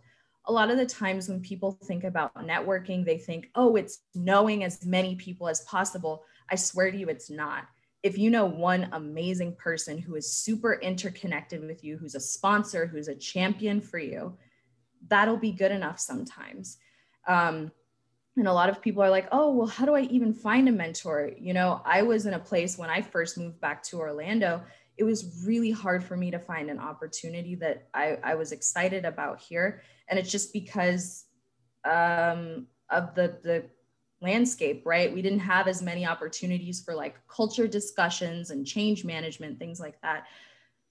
A 0.47 0.51
lot 0.51 0.71
of 0.71 0.77
the 0.77 0.85
times 0.85 1.29
when 1.29 1.41
people 1.41 1.77
think 1.83 2.03
about 2.03 2.33
networking, 2.35 3.05
they 3.05 3.17
think, 3.17 3.49
oh, 3.55 3.75
it's 3.75 3.99
knowing 4.15 4.63
as 4.63 4.85
many 4.85 5.15
people 5.15 5.47
as 5.47 5.61
possible. 5.61 6.23
I 6.49 6.55
swear 6.55 6.89
to 6.89 6.97
you, 6.97 7.09
it's 7.09 7.29
not 7.29 7.67
if 8.03 8.17
you 8.17 8.29
know 8.29 8.45
one 8.45 8.89
amazing 8.93 9.55
person 9.55 9.97
who 9.97 10.15
is 10.15 10.31
super 10.31 10.75
interconnected 10.75 11.65
with 11.65 11.83
you, 11.83 11.97
who's 11.97 12.15
a 12.15 12.19
sponsor, 12.19 12.85
who's 12.85 13.07
a 13.07 13.15
champion 13.15 13.81
for 13.81 13.99
you, 13.99 14.37
that'll 15.07 15.37
be 15.37 15.51
good 15.51 15.71
enough 15.71 15.99
sometimes. 15.99 16.77
Um, 17.27 17.71
and 18.37 18.47
a 18.47 18.53
lot 18.53 18.69
of 18.69 18.81
people 18.81 19.01
are 19.01 19.09
like, 19.09 19.27
oh, 19.31 19.51
well, 19.51 19.67
how 19.67 19.85
do 19.85 19.95
I 19.95 20.01
even 20.01 20.31
find 20.31 20.69
a 20.69 20.71
mentor? 20.71 21.31
You 21.37 21.53
know, 21.53 21.81
I 21.85 22.03
was 22.03 22.27
in 22.27 22.35
a 22.35 22.39
place 22.39 22.77
when 22.77 22.89
I 22.89 23.01
first 23.01 23.37
moved 23.37 23.59
back 23.59 23.81
to 23.83 23.97
Orlando, 23.97 24.63
it 24.97 25.03
was 25.03 25.43
really 25.45 25.71
hard 25.71 26.03
for 26.03 26.17
me 26.17 26.31
to 26.31 26.39
find 26.39 26.69
an 26.69 26.79
opportunity 26.79 27.55
that 27.55 27.87
I, 27.93 28.17
I 28.23 28.35
was 28.35 28.51
excited 28.51 29.05
about 29.05 29.39
here. 29.39 29.81
And 30.07 30.17
it's 30.17 30.31
just 30.31 30.51
because 30.51 31.25
um, 31.85 32.67
of 32.89 33.13
the, 33.13 33.37
the 33.43 33.65
landscape, 34.21 34.81
right? 34.85 35.13
We 35.13 35.21
didn't 35.21 35.39
have 35.39 35.67
as 35.67 35.81
many 35.81 36.05
opportunities 36.05 36.83
for 36.83 36.95
like 36.95 37.15
culture 37.27 37.67
discussions 37.67 38.49
and 38.49 38.65
change 38.65 39.05
management, 39.05 39.59
things 39.59 39.79
like 39.79 40.01
that. 40.01 40.25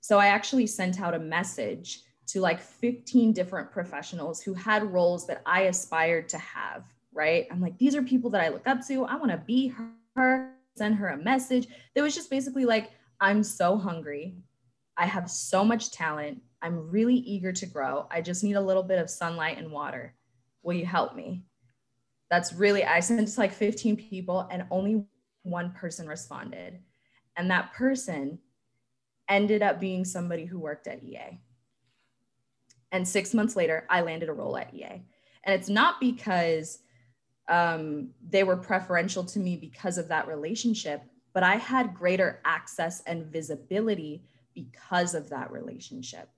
So 0.01 0.19
I 0.19 0.29
actually 0.29 0.69
sent 0.69 1.01
out 1.01 1.15
a 1.15 1.19
message 1.19 2.03
to 2.29 2.41
like 2.41 2.61
15 2.61 3.33
different 3.33 3.73
professionals 3.73 4.41
who 4.41 4.55
had 4.55 4.85
roles 4.85 5.27
that 5.27 5.43
I 5.47 5.63
aspired 5.63 6.29
to 6.31 6.39
have, 6.39 6.85
right? 7.13 7.47
I'm 7.51 7.61
like, 7.61 7.79
these 7.79 7.97
are 7.97 8.03
people 8.03 8.31
that 8.31 8.41
I 8.41 8.49
look 8.49 8.67
up 8.69 8.87
to. 8.87 9.05
I 9.05 9.17
want 9.17 9.33
to 9.33 9.39
be 9.39 9.75
her, 10.15 10.53
send 10.77 10.95
her 10.97 11.09
a 11.09 11.17
message. 11.17 11.67
That 11.95 12.03
was 12.03 12.15
just 12.15 12.31
basically 12.31 12.65
like, 12.65 12.91
I'm 13.21 13.43
so 13.43 13.77
hungry. 13.77 14.37
I 14.97 15.07
have 15.07 15.31
so 15.31 15.65
much 15.65 15.91
talent. 15.91 16.43
I'm 16.63 16.91
really 16.91 17.17
eager 17.17 17.53
to 17.53 17.67
grow. 17.67 18.07
I 18.11 18.21
just 18.21 18.43
need 18.43 18.55
a 18.55 18.61
little 18.61 18.83
bit 18.83 18.99
of 18.99 19.11
sunlight 19.11 19.59
and 19.59 19.71
water. 19.71 20.15
Will 20.63 20.75
you 20.75 20.87
help 20.87 21.15
me? 21.15 21.45
that's 22.31 22.53
really 22.53 22.85
i 22.85 23.01
sent 23.01 23.29
to 23.29 23.41
like 23.41 23.53
15 23.53 23.97
people 23.97 24.49
and 24.51 24.65
only 24.71 25.05
one 25.43 25.73
person 25.73 26.07
responded 26.07 26.81
and 27.37 27.51
that 27.51 27.73
person 27.73 28.39
ended 29.29 29.63
up 29.63 29.81
being 29.81 30.05
somebody 30.05 30.45
who 30.45 30.59
worked 30.59 30.87
at 30.87 31.03
ea 31.03 31.41
and 32.93 33.07
six 33.07 33.35
months 33.35 33.57
later 33.57 33.87
i 33.91 34.01
landed 34.01 34.29
a 34.29 34.33
role 34.33 34.57
at 34.57 34.75
ea 34.75 35.03
and 35.45 35.55
it's 35.55 35.69
not 35.69 36.01
because 36.01 36.81
um, 37.49 38.11
they 38.29 38.43
were 38.43 38.57
preferential 38.57 39.23
to 39.23 39.39
me 39.39 39.57
because 39.57 39.99
of 39.99 40.09
that 40.09 40.27
relationship 40.27 41.03
but 41.37 41.45
i 41.45 41.57
had 41.57 41.95
greater 41.95 42.41
access 42.45 43.03
and 43.07 43.27
visibility 43.27 44.23
because 44.55 45.15
of 45.15 45.29
that 45.29 45.53
relationship 45.53 46.29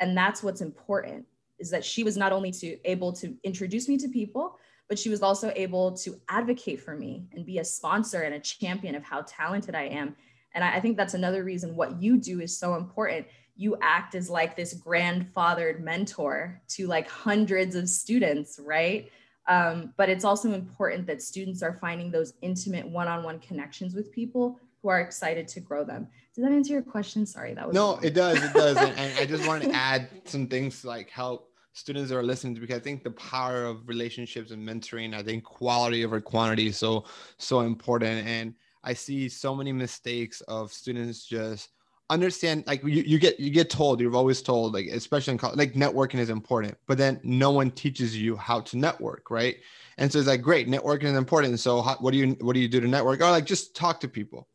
and 0.00 0.16
that's 0.16 0.42
what's 0.42 0.60
important 0.60 1.26
is 1.58 1.70
that 1.70 1.84
she 1.84 2.04
was 2.04 2.16
not 2.16 2.32
only 2.32 2.52
to 2.52 2.78
able 2.84 3.12
to 3.12 3.34
introduce 3.42 3.88
me 3.88 3.98
to 3.98 4.08
people 4.08 4.56
but 4.88 4.98
she 4.98 5.08
was 5.08 5.22
also 5.22 5.52
able 5.56 5.92
to 5.92 6.20
advocate 6.28 6.80
for 6.80 6.94
me 6.94 7.26
and 7.32 7.46
be 7.46 7.58
a 7.58 7.64
sponsor 7.64 8.22
and 8.22 8.34
a 8.34 8.40
champion 8.40 8.94
of 8.94 9.02
how 9.02 9.24
talented 9.26 9.74
I 9.74 9.84
am. 9.84 10.14
And 10.54 10.62
I, 10.62 10.76
I 10.76 10.80
think 10.80 10.96
that's 10.96 11.14
another 11.14 11.44
reason 11.44 11.76
what 11.76 12.00
you 12.02 12.18
do 12.18 12.40
is 12.40 12.58
so 12.58 12.74
important. 12.74 13.26
You 13.56 13.76
act 13.80 14.14
as 14.14 14.28
like 14.28 14.56
this 14.56 14.74
grandfathered 14.74 15.80
mentor 15.80 16.60
to 16.68 16.86
like 16.86 17.08
hundreds 17.08 17.76
of 17.76 17.88
students, 17.88 18.60
right? 18.62 19.10
Um, 19.46 19.92
but 19.96 20.08
it's 20.08 20.24
also 20.24 20.52
important 20.52 21.06
that 21.06 21.22
students 21.22 21.62
are 21.62 21.74
finding 21.74 22.10
those 22.10 22.34
intimate 22.40 22.88
one-on-one 22.88 23.40
connections 23.40 23.94
with 23.94 24.10
people 24.10 24.58
who 24.82 24.88
are 24.88 25.00
excited 25.00 25.48
to 25.48 25.60
grow 25.60 25.84
them. 25.84 26.08
Does 26.34 26.44
that 26.44 26.52
answer 26.52 26.72
your 26.72 26.82
question? 26.82 27.26
Sorry, 27.26 27.54
that 27.54 27.66
was 27.66 27.74
no. 27.74 27.98
It 28.02 28.14
does. 28.14 28.42
It 28.42 28.52
does. 28.52 28.76
and, 28.78 28.98
and 28.98 29.18
I 29.18 29.26
just 29.26 29.46
want 29.46 29.62
to 29.64 29.70
add 29.70 30.08
some 30.24 30.46
things 30.46 30.84
like 30.84 31.10
help 31.10 31.50
students 31.74 32.10
that 32.10 32.16
are 32.16 32.22
listening 32.22 32.54
because 32.54 32.76
I 32.76 32.80
think 32.80 33.02
the 33.02 33.10
power 33.12 33.64
of 33.64 33.88
relationships 33.88 34.50
and 34.50 34.66
mentoring, 34.66 35.14
I 35.14 35.22
think 35.22 35.44
quality 35.44 36.04
over 36.04 36.20
quantity 36.20 36.68
is 36.68 36.76
so 36.76 37.04
so 37.38 37.60
important. 37.60 38.26
And 38.26 38.54
I 38.82 38.94
see 38.94 39.28
so 39.28 39.54
many 39.54 39.72
mistakes 39.72 40.40
of 40.42 40.72
students 40.72 41.24
just 41.24 41.70
understand 42.10 42.64
like 42.66 42.82
you, 42.82 43.02
you 43.02 43.18
get 43.18 43.40
you 43.40 43.50
get 43.50 43.70
told 43.70 43.98
you're 43.98 44.14
always 44.14 44.42
told 44.42 44.74
like 44.74 44.86
especially 44.86 45.32
in 45.32 45.38
college 45.38 45.56
like 45.56 45.72
networking 45.72 46.18
is 46.18 46.28
important 46.28 46.76
but 46.86 46.98
then 46.98 47.18
no 47.22 47.50
one 47.50 47.70
teaches 47.70 48.16
you 48.16 48.36
how 48.36 48.60
to 48.60 48.76
network 48.76 49.30
right 49.30 49.56
and 49.96 50.12
so 50.12 50.18
it's 50.18 50.28
like 50.28 50.42
great 50.42 50.68
networking 50.68 51.04
is 51.04 51.16
important 51.16 51.58
so 51.58 51.80
how, 51.80 51.96
what 51.96 52.10
do 52.10 52.18
you 52.18 52.36
what 52.40 52.52
do 52.52 52.60
you 52.60 52.68
do 52.68 52.78
to 52.78 52.86
network 52.86 53.20
or 53.20 53.30
like 53.30 53.46
just 53.46 53.74
talk 53.74 54.00
to 54.00 54.08
people 54.08 54.46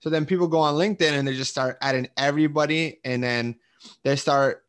so 0.00 0.10
then 0.10 0.26
people 0.26 0.48
go 0.48 0.58
on 0.58 0.74
linkedin 0.74 1.12
and 1.12 1.26
they 1.26 1.34
just 1.34 1.52
start 1.52 1.78
adding 1.82 2.08
everybody 2.16 2.98
and 3.04 3.22
then 3.22 3.54
they 4.02 4.16
start 4.16 4.64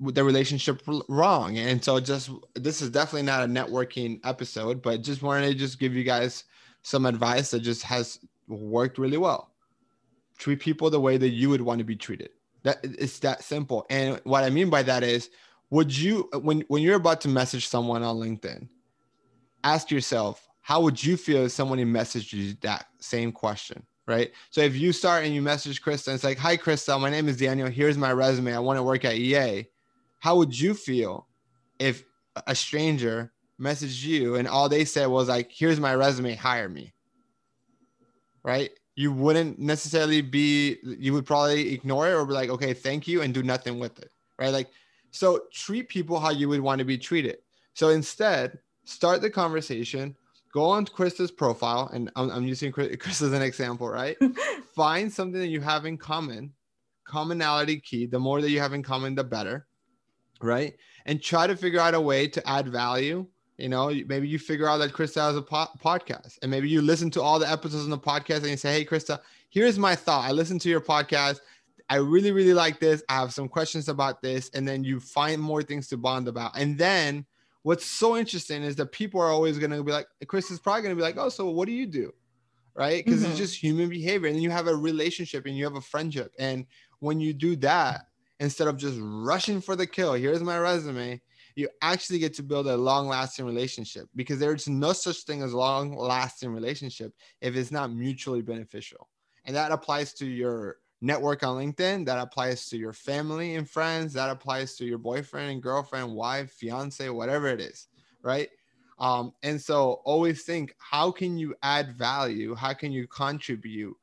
the 0.00 0.22
relationship 0.22 0.82
wrong. 1.08 1.58
And 1.58 1.82
so 1.82 1.98
just 2.00 2.30
this 2.54 2.80
is 2.80 2.90
definitely 2.90 3.22
not 3.22 3.42
a 3.42 3.46
networking 3.46 4.20
episode, 4.24 4.82
but 4.82 5.02
just 5.02 5.22
wanted 5.22 5.48
to 5.48 5.54
just 5.54 5.78
give 5.78 5.94
you 5.94 6.04
guys 6.04 6.44
some 6.82 7.06
advice 7.06 7.50
that 7.50 7.60
just 7.60 7.82
has 7.82 8.20
worked 8.46 8.98
really 8.98 9.16
well. 9.16 9.50
Treat 10.38 10.60
people 10.60 10.90
the 10.90 11.00
way 11.00 11.16
that 11.16 11.30
you 11.30 11.50
would 11.50 11.60
want 11.60 11.78
to 11.78 11.84
be 11.84 11.96
treated. 11.96 12.30
That 12.62 12.78
it's 12.82 13.18
that 13.20 13.42
simple. 13.42 13.86
And 13.90 14.20
what 14.24 14.44
I 14.44 14.50
mean 14.50 14.70
by 14.70 14.82
that 14.84 15.02
is 15.02 15.30
would 15.70 15.96
you 15.96 16.28
when 16.40 16.62
when 16.68 16.82
you're 16.82 16.96
about 16.96 17.20
to 17.22 17.28
message 17.28 17.68
someone 17.68 18.02
on 18.02 18.16
LinkedIn, 18.16 18.68
ask 19.64 19.90
yourself, 19.90 20.48
how 20.60 20.80
would 20.82 21.02
you 21.02 21.16
feel 21.16 21.44
if 21.44 21.52
someone 21.52 21.78
messaged 21.78 22.32
you 22.32 22.54
that 22.62 22.86
same 23.00 23.32
question? 23.32 23.84
Right. 24.06 24.32
So 24.50 24.62
if 24.62 24.74
you 24.74 24.92
start 24.92 25.24
and 25.24 25.34
you 25.34 25.42
message 25.42 25.82
Krista, 25.82 26.14
it's 26.14 26.24
like, 26.24 26.38
Hi 26.38 26.56
Krista, 26.56 26.98
my 26.98 27.10
name 27.10 27.28
is 27.28 27.36
Daniel. 27.36 27.68
Here's 27.68 27.98
my 27.98 28.12
resume. 28.12 28.54
I 28.54 28.58
want 28.58 28.78
to 28.78 28.82
work 28.82 29.04
at 29.04 29.16
EA 29.16 29.66
how 30.18 30.36
would 30.36 30.58
you 30.58 30.74
feel 30.74 31.26
if 31.78 32.04
a 32.46 32.54
stranger 32.54 33.32
messaged 33.60 34.04
you 34.04 34.36
and 34.36 34.46
all 34.46 34.68
they 34.68 34.84
said 34.84 35.06
was 35.06 35.28
like, 35.28 35.50
here's 35.52 35.80
my 35.80 35.94
resume, 35.94 36.34
hire 36.34 36.68
me? 36.68 36.92
Right? 38.42 38.70
You 38.98 39.12
wouldn't 39.12 39.58
necessarily 39.58 40.20
be, 40.22 40.78
you 40.82 41.12
would 41.12 41.26
probably 41.26 41.72
ignore 41.72 42.08
it 42.08 42.14
or 42.14 42.26
be 42.26 42.32
like, 42.32 42.50
okay, 42.50 42.74
thank 42.74 43.06
you, 43.06 43.22
and 43.22 43.32
do 43.32 43.42
nothing 43.42 43.78
with 43.78 43.98
it. 44.00 44.10
Right? 44.38 44.52
Like, 44.52 44.68
so 45.10 45.42
treat 45.52 45.88
people 45.88 46.18
how 46.18 46.30
you 46.30 46.48
would 46.48 46.60
want 46.60 46.80
to 46.80 46.84
be 46.84 46.98
treated. 46.98 47.38
So 47.74 47.90
instead, 47.90 48.58
start 48.84 49.20
the 49.20 49.30
conversation, 49.30 50.16
go 50.52 50.64
on 50.64 50.84
Krista's 50.84 51.30
profile, 51.30 51.90
and 51.92 52.10
I'm, 52.16 52.30
I'm 52.30 52.44
using 52.44 52.72
Chris 52.72 53.22
as 53.22 53.32
an 53.32 53.42
example, 53.42 53.88
right? 53.88 54.16
Find 54.74 55.12
something 55.12 55.40
that 55.40 55.48
you 55.48 55.60
have 55.60 55.86
in 55.86 55.96
common, 55.96 56.52
commonality 57.04 57.80
key. 57.80 58.06
The 58.06 58.18
more 58.18 58.40
that 58.40 58.50
you 58.50 58.60
have 58.60 58.72
in 58.72 58.82
common, 58.82 59.14
the 59.14 59.24
better 59.24 59.68
right? 60.40 60.74
And 61.06 61.22
try 61.22 61.46
to 61.46 61.56
figure 61.56 61.80
out 61.80 61.94
a 61.94 62.00
way 62.00 62.28
to 62.28 62.48
add 62.48 62.68
value. 62.68 63.26
You 63.58 63.68
know, 63.68 63.92
maybe 64.06 64.28
you 64.28 64.38
figure 64.38 64.68
out 64.68 64.78
that 64.78 64.92
Krista 64.92 65.20
has 65.20 65.36
a 65.36 65.42
po- 65.42 65.68
podcast, 65.84 66.38
and 66.42 66.50
maybe 66.50 66.68
you 66.68 66.80
listen 66.80 67.10
to 67.10 67.22
all 67.22 67.38
the 67.38 67.50
episodes 67.50 67.84
on 67.84 67.90
the 67.90 67.98
podcast 67.98 68.38
and 68.38 68.50
you 68.50 68.56
say, 68.56 68.72
Hey, 68.72 68.84
Krista, 68.84 69.20
here's 69.50 69.78
my 69.78 69.94
thought. 69.96 70.28
I 70.28 70.32
listened 70.32 70.60
to 70.62 70.68
your 70.68 70.80
podcast. 70.80 71.40
I 71.90 71.96
really, 71.96 72.32
really 72.32 72.54
like 72.54 72.80
this. 72.80 73.02
I 73.08 73.14
have 73.14 73.32
some 73.32 73.48
questions 73.48 73.88
about 73.88 74.22
this. 74.22 74.50
And 74.54 74.68
then 74.68 74.84
you 74.84 75.00
find 75.00 75.40
more 75.40 75.62
things 75.62 75.88
to 75.88 75.96
bond 75.96 76.28
about. 76.28 76.56
And 76.56 76.78
then 76.78 77.24
what's 77.62 77.86
so 77.86 78.16
interesting 78.16 78.62
is 78.62 78.76
that 78.76 78.92
people 78.92 79.20
are 79.20 79.30
always 79.30 79.58
going 79.58 79.70
to 79.70 79.82
be 79.82 79.92
like, 79.92 80.06
Chris 80.26 80.50
is 80.50 80.60
probably 80.60 80.82
going 80.82 80.94
to 80.94 80.96
be 80.96 81.02
like, 81.02 81.16
Oh, 81.16 81.28
so 81.28 81.50
what 81.50 81.66
do 81.66 81.72
you 81.72 81.86
do? 81.86 82.12
Right. 82.74 83.04
Because 83.04 83.22
mm-hmm. 83.22 83.30
it's 83.30 83.40
just 83.40 83.60
human 83.60 83.88
behavior. 83.88 84.28
And 84.28 84.36
then 84.36 84.42
you 84.42 84.50
have 84.50 84.68
a 84.68 84.76
relationship 84.76 85.46
and 85.46 85.56
you 85.56 85.64
have 85.64 85.74
a 85.74 85.80
friendship. 85.80 86.32
And 86.38 86.64
when 87.00 87.18
you 87.18 87.32
do 87.32 87.56
that, 87.56 88.02
instead 88.40 88.68
of 88.68 88.76
just 88.76 88.98
rushing 89.00 89.60
for 89.60 89.76
the 89.76 89.86
kill. 89.86 90.14
Here's 90.14 90.42
my 90.42 90.58
resume. 90.58 91.20
You 91.58 91.68
actually 91.82 92.20
get 92.20 92.34
to 92.34 92.44
build 92.44 92.68
a 92.68 92.76
long 92.76 93.08
lasting 93.08 93.44
relationship 93.44 94.08
because 94.14 94.38
there's 94.38 94.68
no 94.68 94.92
such 94.92 95.24
thing 95.24 95.42
as 95.42 95.52
long 95.52 95.96
lasting 95.96 96.52
relationship 96.52 97.12
if 97.40 97.56
it's 97.56 97.72
not 97.72 97.92
mutually 97.92 98.42
beneficial. 98.42 99.08
And 99.44 99.56
that 99.56 99.72
applies 99.72 100.12
to 100.14 100.24
your 100.24 100.76
network 101.00 101.42
on 101.42 101.56
LinkedIn, 101.56 102.06
that 102.06 102.20
applies 102.20 102.68
to 102.68 102.78
your 102.78 102.92
family 102.92 103.56
and 103.56 103.68
friends, 103.68 104.12
that 104.12 104.30
applies 104.30 104.76
to 104.76 104.84
your 104.84 104.98
boyfriend 104.98 105.50
and 105.50 105.60
girlfriend, 105.60 106.14
wife, 106.14 106.52
fiance, 106.52 107.10
whatever 107.10 107.48
it 107.48 107.60
is, 107.60 107.88
right? 108.22 108.50
Um, 109.00 109.32
and 109.42 109.60
so 109.60 110.00
always 110.04 110.44
think 110.44 110.76
how 110.78 111.10
can 111.10 111.36
you 111.36 111.56
add 111.64 111.92
value? 111.98 112.54
How 112.54 112.72
can 112.72 112.92
you 112.92 113.08
contribute 113.08 113.96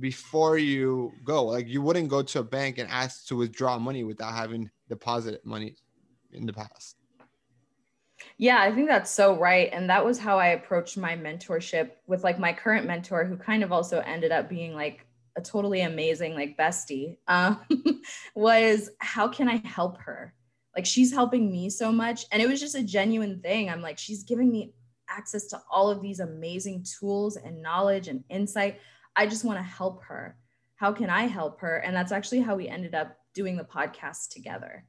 before 0.00 0.56
you 0.56 1.12
go? 1.24 1.44
Like 1.44 1.68
you 1.68 1.82
wouldn't 1.82 2.08
go 2.08 2.22
to 2.22 2.38
a 2.38 2.42
bank 2.42 2.78
and 2.78 2.88
ask 2.88 3.26
to 3.26 3.36
withdraw 3.36 3.78
money 3.78 4.02
without 4.02 4.32
having 4.32 4.70
deposited 4.88 5.44
money 5.44 5.76
in 6.32 6.46
the 6.46 6.52
past. 6.52 6.96
Yeah, 8.38 8.60
I 8.60 8.72
think 8.72 8.88
that's 8.88 9.10
so 9.10 9.38
right. 9.38 9.70
And 9.72 9.88
that 9.90 10.04
was 10.04 10.18
how 10.18 10.38
I 10.38 10.48
approached 10.48 10.96
my 10.96 11.16
mentorship 11.16 11.92
with 12.06 12.24
like 12.24 12.38
my 12.38 12.52
current 12.52 12.86
mentor, 12.86 13.24
who 13.24 13.36
kind 13.36 13.62
of 13.62 13.72
also 13.72 14.00
ended 14.00 14.32
up 14.32 14.48
being 14.48 14.74
like 14.74 15.06
a 15.36 15.40
totally 15.40 15.82
amazing 15.82 16.34
like 16.34 16.56
bestie. 16.56 17.18
Um, 17.28 17.60
was 18.34 18.90
how 18.98 19.28
can 19.28 19.48
I 19.48 19.56
help 19.66 19.98
her? 19.98 20.34
Like 20.74 20.86
she's 20.86 21.12
helping 21.12 21.50
me 21.50 21.70
so 21.70 21.90
much. 21.92 22.26
And 22.32 22.42
it 22.42 22.48
was 22.48 22.60
just 22.60 22.74
a 22.74 22.82
genuine 22.82 23.40
thing. 23.40 23.68
I'm 23.68 23.82
like, 23.82 23.98
she's 23.98 24.24
giving 24.24 24.50
me 24.50 24.74
access 25.08 25.46
to 25.46 25.62
all 25.70 25.90
of 25.90 26.02
these 26.02 26.20
amazing 26.20 26.84
tools 26.98 27.36
and 27.36 27.62
knowledge 27.62 28.08
and 28.08 28.24
insight. 28.28 28.80
I 29.14 29.26
just 29.26 29.44
want 29.44 29.58
to 29.58 29.62
help 29.62 30.02
her. 30.04 30.36
How 30.74 30.92
can 30.92 31.08
I 31.08 31.22
help 31.22 31.60
her? 31.60 31.78
And 31.78 31.96
that's 31.96 32.12
actually 32.12 32.40
how 32.40 32.56
we 32.56 32.68
ended 32.68 32.94
up 32.94 33.16
doing 33.34 33.56
the 33.56 33.64
podcast 33.64 34.30
together. 34.30 34.84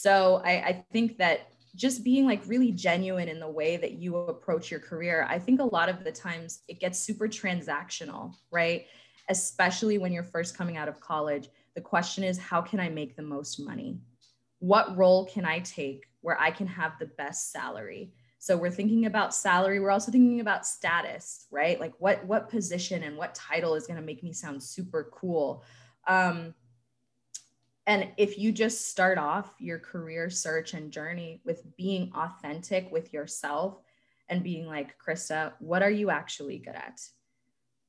So 0.00 0.40
I, 0.44 0.50
I 0.50 0.84
think 0.92 1.18
that 1.18 1.48
just 1.74 2.04
being 2.04 2.26
like 2.26 2.42
really 2.46 2.72
genuine 2.72 3.28
in 3.28 3.40
the 3.40 3.48
way 3.48 3.76
that 3.76 3.92
you 3.92 4.16
approach 4.16 4.70
your 4.70 4.80
career, 4.80 5.26
I 5.28 5.38
think 5.38 5.60
a 5.60 5.64
lot 5.64 5.88
of 5.88 6.04
the 6.04 6.12
times 6.12 6.62
it 6.68 6.80
gets 6.80 6.98
super 6.98 7.28
transactional, 7.28 8.34
right? 8.50 8.86
Especially 9.28 9.98
when 9.98 10.12
you're 10.12 10.22
first 10.22 10.56
coming 10.56 10.76
out 10.76 10.88
of 10.88 11.00
college. 11.00 11.48
The 11.74 11.80
question 11.80 12.24
is, 12.24 12.38
how 12.38 12.60
can 12.60 12.80
I 12.80 12.88
make 12.88 13.16
the 13.16 13.22
most 13.22 13.60
money? 13.60 14.00
what 14.58 14.96
role 14.96 15.24
can 15.26 15.44
I 15.44 15.60
take 15.60 16.06
where 16.20 16.40
I 16.40 16.50
can 16.50 16.66
have 16.66 16.98
the 16.98 17.06
best 17.06 17.52
salary? 17.52 18.12
So 18.40 18.56
we're 18.56 18.70
thinking 18.70 19.06
about 19.06 19.34
salary. 19.34 19.80
We're 19.80 19.90
also 19.90 20.12
thinking 20.12 20.40
about 20.40 20.66
status, 20.66 21.46
right? 21.50 21.78
Like 21.80 21.94
what 21.98 22.24
what 22.24 22.48
position 22.48 23.02
and 23.02 23.16
what 23.16 23.34
title 23.34 23.74
is 23.74 23.86
going 23.86 23.98
to 23.98 24.04
make 24.04 24.22
me 24.22 24.32
sound 24.32 24.62
super 24.62 25.10
cool. 25.12 25.64
Um, 26.06 26.54
and 27.88 28.06
if 28.18 28.38
you 28.38 28.52
just 28.52 28.90
start 28.90 29.16
off 29.16 29.54
your 29.58 29.78
career 29.78 30.28
search 30.28 30.74
and 30.74 30.92
journey 30.92 31.40
with 31.44 31.64
being 31.76 32.12
authentic 32.14 32.92
with 32.92 33.14
yourself 33.14 33.80
and 34.28 34.44
being 34.44 34.66
like, 34.66 34.94
Krista, 34.98 35.54
what 35.58 35.82
are 35.82 35.90
you 35.90 36.10
actually 36.10 36.58
good 36.58 36.74
at? 36.74 37.00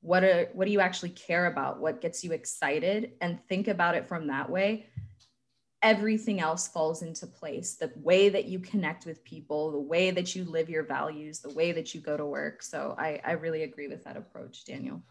What 0.01 0.23
are 0.23 0.47
what 0.53 0.65
do 0.65 0.71
you 0.71 0.79
actually 0.79 1.09
care 1.09 1.47
about? 1.47 1.81
What 1.81 1.99
gets 1.99 2.23
you 2.23 2.31
excited? 2.31 3.11
And 3.19 3.45
think 3.49 3.67
about 3.67 3.95
it 3.95 4.07
from 4.07 4.27
that 4.27 4.49
way 4.49 4.87
everything 5.81 6.41
else 6.41 6.67
falls 6.67 7.03
into 7.03 7.25
place 7.25 7.75
the 7.75 7.91
way 7.95 8.27
that 8.27 8.45
you 8.45 8.59
connect 8.59 9.05
with 9.05 9.23
people 9.23 9.71
the 9.71 9.79
way 9.79 10.11
that 10.11 10.35
you 10.35 10.43
live 10.43 10.69
your 10.69 10.83
values 10.83 11.39
the 11.39 11.53
way 11.53 11.71
that 11.71 11.95
you 11.95 12.01
go 12.01 12.17
to 12.17 12.25
work 12.25 12.61
so 12.61 12.95
i, 12.97 13.19
I 13.25 13.31
really 13.31 13.63
agree 13.63 13.87
with 13.87 14.03
that 14.03 14.17
approach 14.17 14.65
daniel 14.65 15.01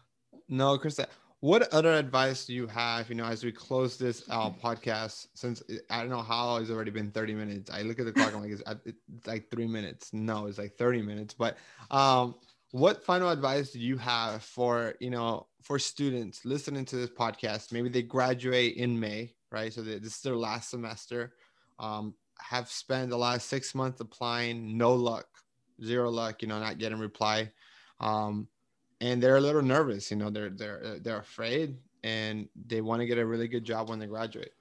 no 0.47 0.77
krista 0.77 1.07
what 1.41 1.71
other 1.73 1.93
advice 1.93 2.45
do 2.45 2.53
you 2.53 2.67
have 2.67 3.09
you 3.09 3.15
know 3.15 3.25
as 3.25 3.43
we 3.43 3.51
close 3.51 3.97
this 3.97 4.23
uh, 4.29 4.49
podcast 4.49 5.27
since 5.35 5.63
i 5.89 5.99
don't 5.99 6.09
know 6.09 6.21
how 6.21 6.57
it's 6.57 6.69
already 6.69 6.91
been 6.91 7.11
30 7.11 7.33
minutes 7.33 7.71
i 7.71 7.81
look 7.81 7.99
at 7.99 8.05
the 8.05 8.11
clock 8.11 8.33
i'm 8.33 8.41
like 8.41 8.51
it's, 8.51 8.63
it's 8.85 9.27
like 9.27 9.49
three 9.49 9.67
minutes 9.67 10.11
no 10.13 10.47
it's 10.47 10.57
like 10.57 10.75
30 10.77 11.01
minutes 11.01 11.33
but 11.33 11.57
um 11.91 12.35
what 12.71 13.03
final 13.03 13.29
advice 13.29 13.71
do 13.71 13.79
you 13.79 13.97
have 13.97 14.43
for 14.43 14.93
you 14.99 15.09
know 15.09 15.47
for 15.61 15.79
students 15.79 16.45
listening 16.45 16.85
to 16.85 16.95
this 16.97 17.09
podcast 17.09 17.71
maybe 17.71 17.89
they 17.89 18.01
graduate 18.01 18.75
in 18.75 18.99
may 18.99 19.33
right? 19.51 19.73
So 19.73 19.81
this 19.81 20.15
is 20.15 20.21
their 20.21 20.35
last 20.35 20.69
semester. 20.69 21.33
Um, 21.79 22.13
have 22.39 22.69
spent 22.69 23.09
the 23.09 23.17
last 23.17 23.47
six 23.47 23.75
months 23.75 23.99
applying, 23.99 24.77
no 24.77 24.93
luck, 24.93 25.27
zero 25.83 26.09
luck. 26.09 26.41
You 26.41 26.47
know, 26.47 26.59
not 26.59 26.77
getting 26.77 26.99
reply, 26.99 27.51
um, 27.99 28.47
and 29.01 29.21
they're 29.21 29.37
a 29.37 29.41
little 29.41 29.61
nervous. 29.61 30.11
You 30.11 30.17
know, 30.17 30.29
they're 30.29 30.49
they're 30.49 30.83
uh, 30.83 30.95
they're 31.01 31.19
afraid, 31.19 31.77
and 32.03 32.47
they 32.67 32.81
want 32.81 33.01
to 33.01 33.05
get 33.05 33.17
a 33.17 33.25
really 33.25 33.47
good 33.47 33.63
job 33.63 33.89
when 33.89 33.99
they 33.99 34.07
graduate. 34.07 34.53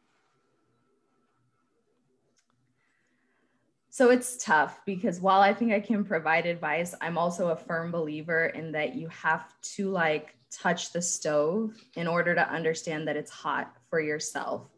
So 3.90 4.10
it's 4.10 4.36
tough 4.36 4.80
because 4.86 5.20
while 5.20 5.40
I 5.40 5.52
think 5.52 5.72
I 5.72 5.80
can 5.80 6.04
provide 6.04 6.46
advice, 6.46 6.94
I'm 7.00 7.18
also 7.18 7.48
a 7.48 7.56
firm 7.56 7.90
believer 7.90 8.46
in 8.46 8.70
that 8.70 8.94
you 8.94 9.08
have 9.08 9.52
to 9.74 9.90
like 9.90 10.36
touch 10.52 10.92
the 10.92 11.02
stove 11.02 11.74
in 11.96 12.06
order 12.06 12.32
to 12.32 12.48
understand 12.48 13.08
that 13.08 13.16
it's 13.16 13.30
hot 13.30 13.74
for 13.90 14.00
yourself. 14.00 14.68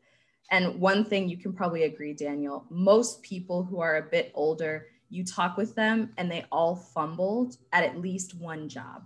And 0.51 0.81
one 0.81 1.05
thing 1.05 1.29
you 1.29 1.37
can 1.37 1.53
probably 1.53 1.83
agree, 1.83 2.15
Daniel, 2.15 2.65
most 2.71 3.23
people 3.23 3.63
who 3.63 3.81
are 3.81 3.99
a 3.99 4.11
bit 4.11 4.33
older, 4.35 4.87
you 5.11 5.23
talk 5.23 5.59
with 5.59 5.75
them 5.75 6.15
and 6.17 6.31
they 6.31 6.47
all 6.51 6.75
fumbled 6.75 7.59
at 7.73 7.85
at 7.85 8.01
least 8.01 8.35
one 8.35 8.71
job, 8.71 9.05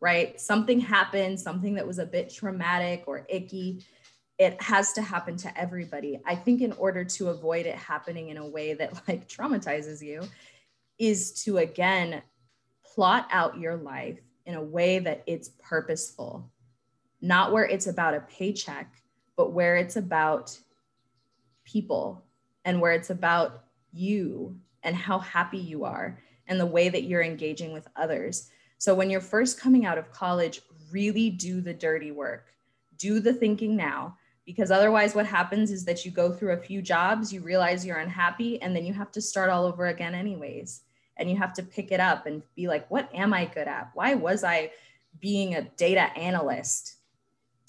right? 0.00 0.40
Something 0.40 0.80
happened, 0.80 1.40
something 1.40 1.74
that 1.74 1.86
was 1.86 1.98
a 1.98 2.06
bit 2.06 2.32
traumatic 2.32 3.04
or 3.06 3.26
icky. 3.28 3.84
It 4.38 4.60
has 4.60 4.92
to 4.94 5.02
happen 5.02 5.36
to 5.38 5.58
everybody. 5.58 6.20
I 6.26 6.34
think 6.34 6.60
in 6.60 6.72
order 6.72 7.04
to 7.04 7.28
avoid 7.28 7.66
it 7.66 7.76
happening 7.76 8.28
in 8.28 8.36
a 8.36 8.46
way 8.46 8.74
that 8.74 8.94
like 9.08 9.28
traumatizes 9.28 10.02
you, 10.02 10.22
is 10.98 11.42
to 11.44 11.58
again 11.58 12.22
plot 12.94 13.28
out 13.30 13.58
your 13.58 13.76
life 13.76 14.18
in 14.46 14.54
a 14.54 14.62
way 14.62 14.98
that 14.98 15.22
it's 15.26 15.50
purposeful, 15.58 16.50
not 17.20 17.52
where 17.52 17.64
it's 17.64 17.86
about 17.86 18.14
a 18.14 18.20
paycheck, 18.20 18.94
but 19.36 19.52
where 19.52 19.76
it's 19.76 19.96
about 19.96 20.58
people 21.64 22.24
and 22.64 22.80
where 22.80 22.92
it's 22.92 23.10
about 23.10 23.64
you 23.92 24.56
and 24.82 24.96
how 24.96 25.18
happy 25.18 25.58
you 25.58 25.84
are 25.84 26.18
and 26.46 26.60
the 26.60 26.66
way 26.66 26.88
that 26.88 27.02
you're 27.02 27.22
engaging 27.22 27.72
with 27.72 27.88
others. 27.96 28.50
So 28.78 28.94
when 28.94 29.10
you're 29.10 29.20
first 29.20 29.60
coming 29.60 29.86
out 29.86 29.98
of 29.98 30.12
college, 30.12 30.60
really 30.90 31.30
do 31.30 31.60
the 31.60 31.74
dirty 31.74 32.10
work. 32.10 32.46
Do 32.98 33.20
the 33.20 33.32
thinking 33.32 33.76
now 33.76 34.16
because 34.44 34.70
otherwise 34.70 35.14
what 35.14 35.26
happens 35.26 35.70
is 35.70 35.84
that 35.84 36.04
you 36.04 36.10
go 36.10 36.32
through 36.32 36.52
a 36.52 36.56
few 36.56 36.80
jobs, 36.80 37.32
you 37.32 37.40
realize 37.40 37.84
you're 37.84 37.98
unhappy 37.98 38.62
and 38.62 38.74
then 38.74 38.86
you 38.86 38.94
have 38.94 39.10
to 39.12 39.20
start 39.20 39.50
all 39.50 39.64
over 39.64 39.86
again 39.86 40.14
anyways. 40.14 40.82
And 41.16 41.28
you 41.28 41.36
have 41.36 41.54
to 41.54 41.62
pick 41.62 41.90
it 41.90 42.00
up 42.00 42.26
and 42.26 42.42
be 42.54 42.68
like, 42.68 42.88
what 42.90 43.12
am 43.14 43.32
I 43.32 43.46
good 43.46 43.66
at? 43.66 43.90
Why 43.94 44.14
was 44.14 44.44
I 44.44 44.70
being 45.20 45.54
a 45.54 45.62
data 45.62 46.12
analyst? 46.16 46.94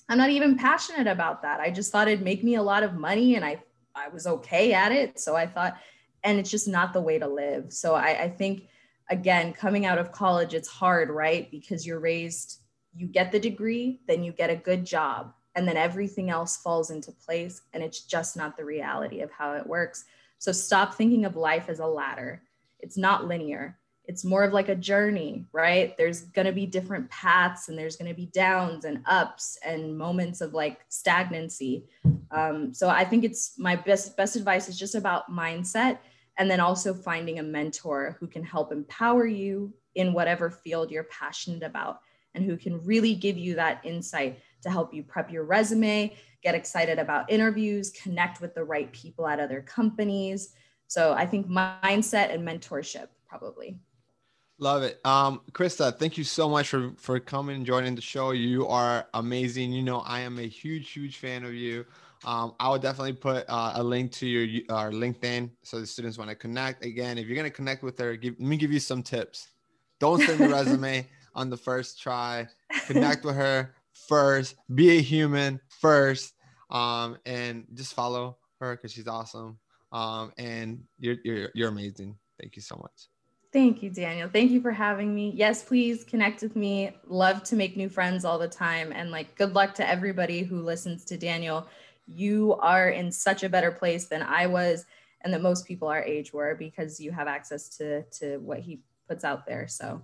I'm 0.10 0.18
not 0.18 0.30
even 0.30 0.58
passionate 0.58 1.08
about 1.08 1.42
that. 1.42 1.60
I 1.60 1.72
just 1.72 1.92
thought 1.92 2.08
it'd 2.08 2.24
make 2.24 2.44
me 2.44 2.56
a 2.56 2.62
lot 2.62 2.84
of 2.84 2.94
money 2.94 3.36
and 3.36 3.44
I 3.44 3.62
I 3.98 4.10
was 4.10 4.28
okay 4.28 4.74
at 4.74 4.92
it. 4.92 5.20
So 5.20 5.36
I 5.36 5.48
thought, 5.48 5.78
and 6.24 6.38
it's 6.40 6.52
just 6.52 6.68
not 6.68 6.94
the 6.94 7.02
way 7.02 7.20
to 7.20 7.28
live. 7.28 7.74
So 7.74 7.96
I, 7.96 8.24
I 8.24 8.30
think, 8.30 8.68
again, 9.10 9.54
coming 9.54 9.86
out 9.86 9.98
of 9.98 10.12
college, 10.12 10.54
it's 10.54 10.68
hard, 10.68 11.10
right? 11.10 11.50
Because 11.52 11.86
you're 11.86 12.00
raised, 12.00 12.60
you 12.94 13.08
get 13.08 13.32
the 13.32 13.40
degree, 13.40 14.02
then 14.08 14.24
you 14.24 14.32
get 14.32 14.50
a 14.50 14.56
good 14.56 14.86
job, 14.86 15.34
and 15.56 15.68
then 15.68 15.78
everything 15.78 16.30
else 16.30 16.58
falls 16.58 16.92
into 16.92 17.12
place. 17.12 17.62
And 17.74 17.84
it's 17.84 18.02
just 18.02 18.38
not 18.38 18.58
the 18.58 18.66
reality 18.66 19.22
of 19.22 19.32
how 19.32 19.54
it 19.54 19.66
works. 19.66 20.06
So 20.40 20.52
stop 20.52 20.94
thinking 20.94 21.26
of 21.26 21.36
life 21.36 21.70
as 21.70 21.80
a 21.80 21.86
ladder. 21.86 22.44
It's 22.80 22.98
not 22.98 23.26
linear 23.28 23.78
it's 24.08 24.24
more 24.24 24.44
of 24.44 24.54
like 24.54 24.70
a 24.70 24.76
journey, 24.76 25.46
right? 25.52 25.96
There's 25.98 26.22
going 26.22 26.46
to 26.46 26.54
be 26.54 26.66
different 26.66 27.10
paths 27.10 27.68
and 27.68 27.78
there's 27.78 27.98
going 27.98 28.10
to 28.10 28.16
be 28.16 28.28
downs 28.28 28.86
and 28.86 29.02
ups 29.06 29.60
and 29.66 29.98
moments 29.98 30.40
of 30.40 30.54
like 30.54 30.80
stagnancy. 30.88 31.86
Um, 32.32 32.74
so 32.74 32.88
I 32.88 33.04
think 33.04 33.26
it's 33.26 33.60
my 33.60 33.76
best 33.76 34.16
best 34.16 34.38
advice 34.38 34.70
is 34.70 34.80
just 34.80 34.96
about 34.96 35.30
mindset 35.30 36.00
and 36.38 36.50
then 36.50 36.60
also 36.60 36.94
finding 36.94 37.40
a 37.40 37.44
mentor 37.44 38.16
who 38.20 38.28
can 38.28 38.44
help 38.44 38.72
empower 38.72 39.26
you 39.26 39.74
in 39.96 40.14
whatever 40.14 40.50
field 40.50 40.92
you're 40.92 41.06
passionate 41.06 41.64
about 41.64 42.00
and 42.36 42.46
who 42.46 42.56
can 42.56 42.84
really 42.86 43.16
give 43.16 43.38
you 43.38 43.56
that 43.56 43.82
insight 43.84 44.40
to 44.62 44.70
help 44.70 44.94
you 44.94 45.04
prep 45.04 45.32
your 45.32 45.44
resume, 45.44 46.16
get 46.44 46.56
excited 46.56 47.00
about 47.00 47.32
interviews, 47.32 47.90
connect 47.92 48.42
with 48.42 48.54
the 48.54 48.64
right 48.64 48.92
people 48.92 49.28
at 49.28 49.40
other 49.40 49.62
companies. 49.62 50.54
So 50.88 51.14
I 51.14 51.26
think 51.26 51.48
mindset 51.48 52.34
and 52.34 52.48
mentorship 52.48 53.08
probably. 53.28 53.80
Love 54.60 54.84
it. 54.84 55.00
Um, 55.06 55.42
Krista, 55.52 55.96
thank 55.98 56.18
you 56.18 56.24
so 56.24 56.50
much 56.50 56.70
for, 56.70 56.92
for 56.98 57.20
coming 57.20 57.58
and 57.58 57.66
joining 57.66 57.94
the 57.94 58.02
show. 58.02 58.32
You 58.32 58.68
are 58.68 59.08
amazing. 59.14 59.72
You 59.72 59.84
know, 59.84 60.00
I 60.00 60.22
am 60.22 60.40
a 60.40 60.48
huge, 60.48 60.92
huge 60.92 61.18
fan 61.18 61.44
of 61.44 61.54
you. 61.54 61.86
Um, 62.26 62.56
I 62.60 62.70
would 62.70 62.82
definitely 62.82 63.14
put 63.14 63.46
uh, 63.48 63.74
a 63.76 63.84
link 63.84 64.12
to 64.14 64.28
your 64.28 64.64
uh, 64.70 64.90
LinkedIn 64.90 65.52
so 65.64 65.80
the 65.80 65.86
students 65.86 66.18
want 66.18 66.30
to 66.30 66.36
connect. 66.36 66.84
Again, 66.84 67.18
if 67.18 67.28
you're 67.28 67.36
going 67.36 67.50
to 67.50 67.56
connect 67.56 67.84
with 67.84 67.98
her, 68.00 68.16
give, 68.16 68.36
let 68.40 68.48
me 68.48 68.58
give 68.58 68.72
you 68.72 68.80
some 68.80 69.04
tips. 69.04 69.48
Don't 70.00 70.22
send 70.22 70.40
the 70.40 70.48
resume 70.50 71.08
on 71.36 71.50
the 71.50 71.58
first 71.58 72.02
try. 72.02 72.48
Connect 72.86 73.24
with 73.24 73.36
her 73.36 73.74
first. 74.08 74.56
Be 74.74 74.98
a 74.98 75.02
human 75.02 75.60
first, 75.68 76.34
um, 76.70 77.18
and 77.26 77.66
just 77.74 77.94
follow 77.94 78.38
her 78.60 78.76
because 78.76 78.92
she's 78.92 79.08
awesome. 79.08 79.58
Um, 79.92 80.34
and 80.38 80.84
you're, 81.00 81.18
you're 81.24 81.50
you're 81.54 81.70
amazing. 81.70 82.18
Thank 82.40 82.56
you 82.56 82.62
so 82.62 82.76
much. 82.76 83.08
Thank 83.54 83.82
you, 83.82 83.90
Daniel. 83.90 84.30
Thank 84.32 84.52
you 84.52 84.62
for 84.62 84.72
having 84.72 85.16
me. 85.16 85.32
Yes, 85.36 85.64
please 85.64 86.04
connect 86.04 86.42
with 86.42 86.56
me. 86.56 86.92
Love 87.08 87.44
to 87.44 87.56
make 87.56 87.78
new 87.78 87.88
friends 87.88 88.26
all 88.26 88.38
the 88.38 88.48
time. 88.48 88.92
And 88.92 89.10
like, 89.10 89.36
good 89.36 89.54
luck 89.54 89.74
to 89.76 89.90
everybody 89.90 90.44
who 90.44 90.62
listens 90.62 91.06
to 91.06 91.18
Daniel. 91.18 91.66
You 92.08 92.56
are 92.60 92.90
in 92.90 93.12
such 93.12 93.44
a 93.44 93.50
better 93.50 93.72
place 93.72 94.06
than 94.08 94.22
I 94.24 94.48
was, 94.48 94.86
and 95.22 95.34
that 95.34 95.42
most 95.42 95.66
people 95.68 95.88
our 95.88 96.02
age 96.04 96.34
were 96.34 96.56
because 96.56 97.00
you 97.00 97.12
have 97.12 97.28
access 97.28 97.70
to 97.78 98.04
to 98.20 98.38
what 98.38 98.60
he 98.60 98.80
puts 99.08 99.24
out 99.24 99.46
there. 99.46 99.68
So 99.68 100.02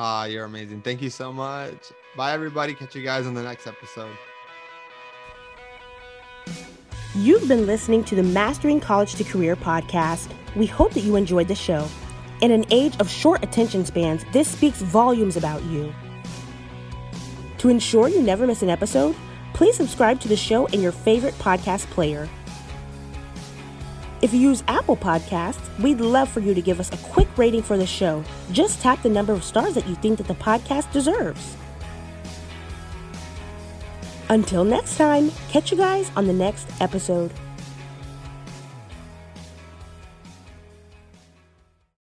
Ah, 0.00 0.26
you're 0.26 0.44
amazing. 0.44 0.82
Thank 0.82 1.02
you 1.02 1.10
so 1.10 1.32
much. 1.32 1.92
Bye 2.16 2.32
everybody. 2.32 2.74
Catch 2.74 2.94
you 2.94 3.02
guys 3.02 3.26
on 3.26 3.34
the 3.34 3.42
next 3.42 3.66
episode. 3.66 4.16
You've 7.14 7.48
been 7.48 7.66
listening 7.66 8.04
to 8.04 8.14
the 8.14 8.22
Mastering 8.22 8.80
College 8.80 9.14
to 9.16 9.24
Career 9.24 9.56
podcast. 9.56 10.30
We 10.54 10.66
hope 10.66 10.92
that 10.94 11.00
you 11.00 11.16
enjoyed 11.16 11.48
the 11.48 11.54
show. 11.54 11.88
In 12.42 12.52
an 12.52 12.64
age 12.70 12.96
of 13.00 13.10
short 13.10 13.42
attention 13.42 13.84
spans, 13.84 14.24
this 14.32 14.46
speaks 14.48 14.80
volumes 14.80 15.36
about 15.36 15.62
you. 15.64 15.92
To 17.58 17.68
ensure 17.68 18.08
you 18.08 18.22
never 18.22 18.46
miss 18.46 18.62
an 18.62 18.70
episode, 18.70 19.16
please 19.58 19.76
subscribe 19.76 20.20
to 20.20 20.28
the 20.28 20.36
show 20.36 20.66
in 20.66 20.80
your 20.80 20.92
favorite 20.92 21.34
podcast 21.34 21.84
player. 21.86 22.28
If 24.22 24.32
you 24.32 24.38
use 24.38 24.62
Apple 24.68 24.96
Podcasts, 24.96 25.58
we'd 25.80 26.00
love 26.00 26.28
for 26.28 26.38
you 26.38 26.54
to 26.54 26.62
give 26.62 26.78
us 26.78 26.92
a 26.92 26.96
quick 27.08 27.26
rating 27.36 27.62
for 27.62 27.76
the 27.76 27.84
show. 27.84 28.22
Just 28.52 28.80
tap 28.80 29.02
the 29.02 29.08
number 29.08 29.32
of 29.32 29.42
stars 29.42 29.74
that 29.74 29.88
you 29.88 29.96
think 29.96 30.18
that 30.18 30.28
the 30.28 30.34
podcast 30.34 30.92
deserves. 30.92 31.56
Until 34.28 34.62
next 34.62 34.96
time, 34.96 35.32
catch 35.48 35.72
you 35.72 35.76
guys 35.76 36.12
on 36.14 36.28
the 36.28 36.32
next 36.32 36.68
episode. 36.80 37.32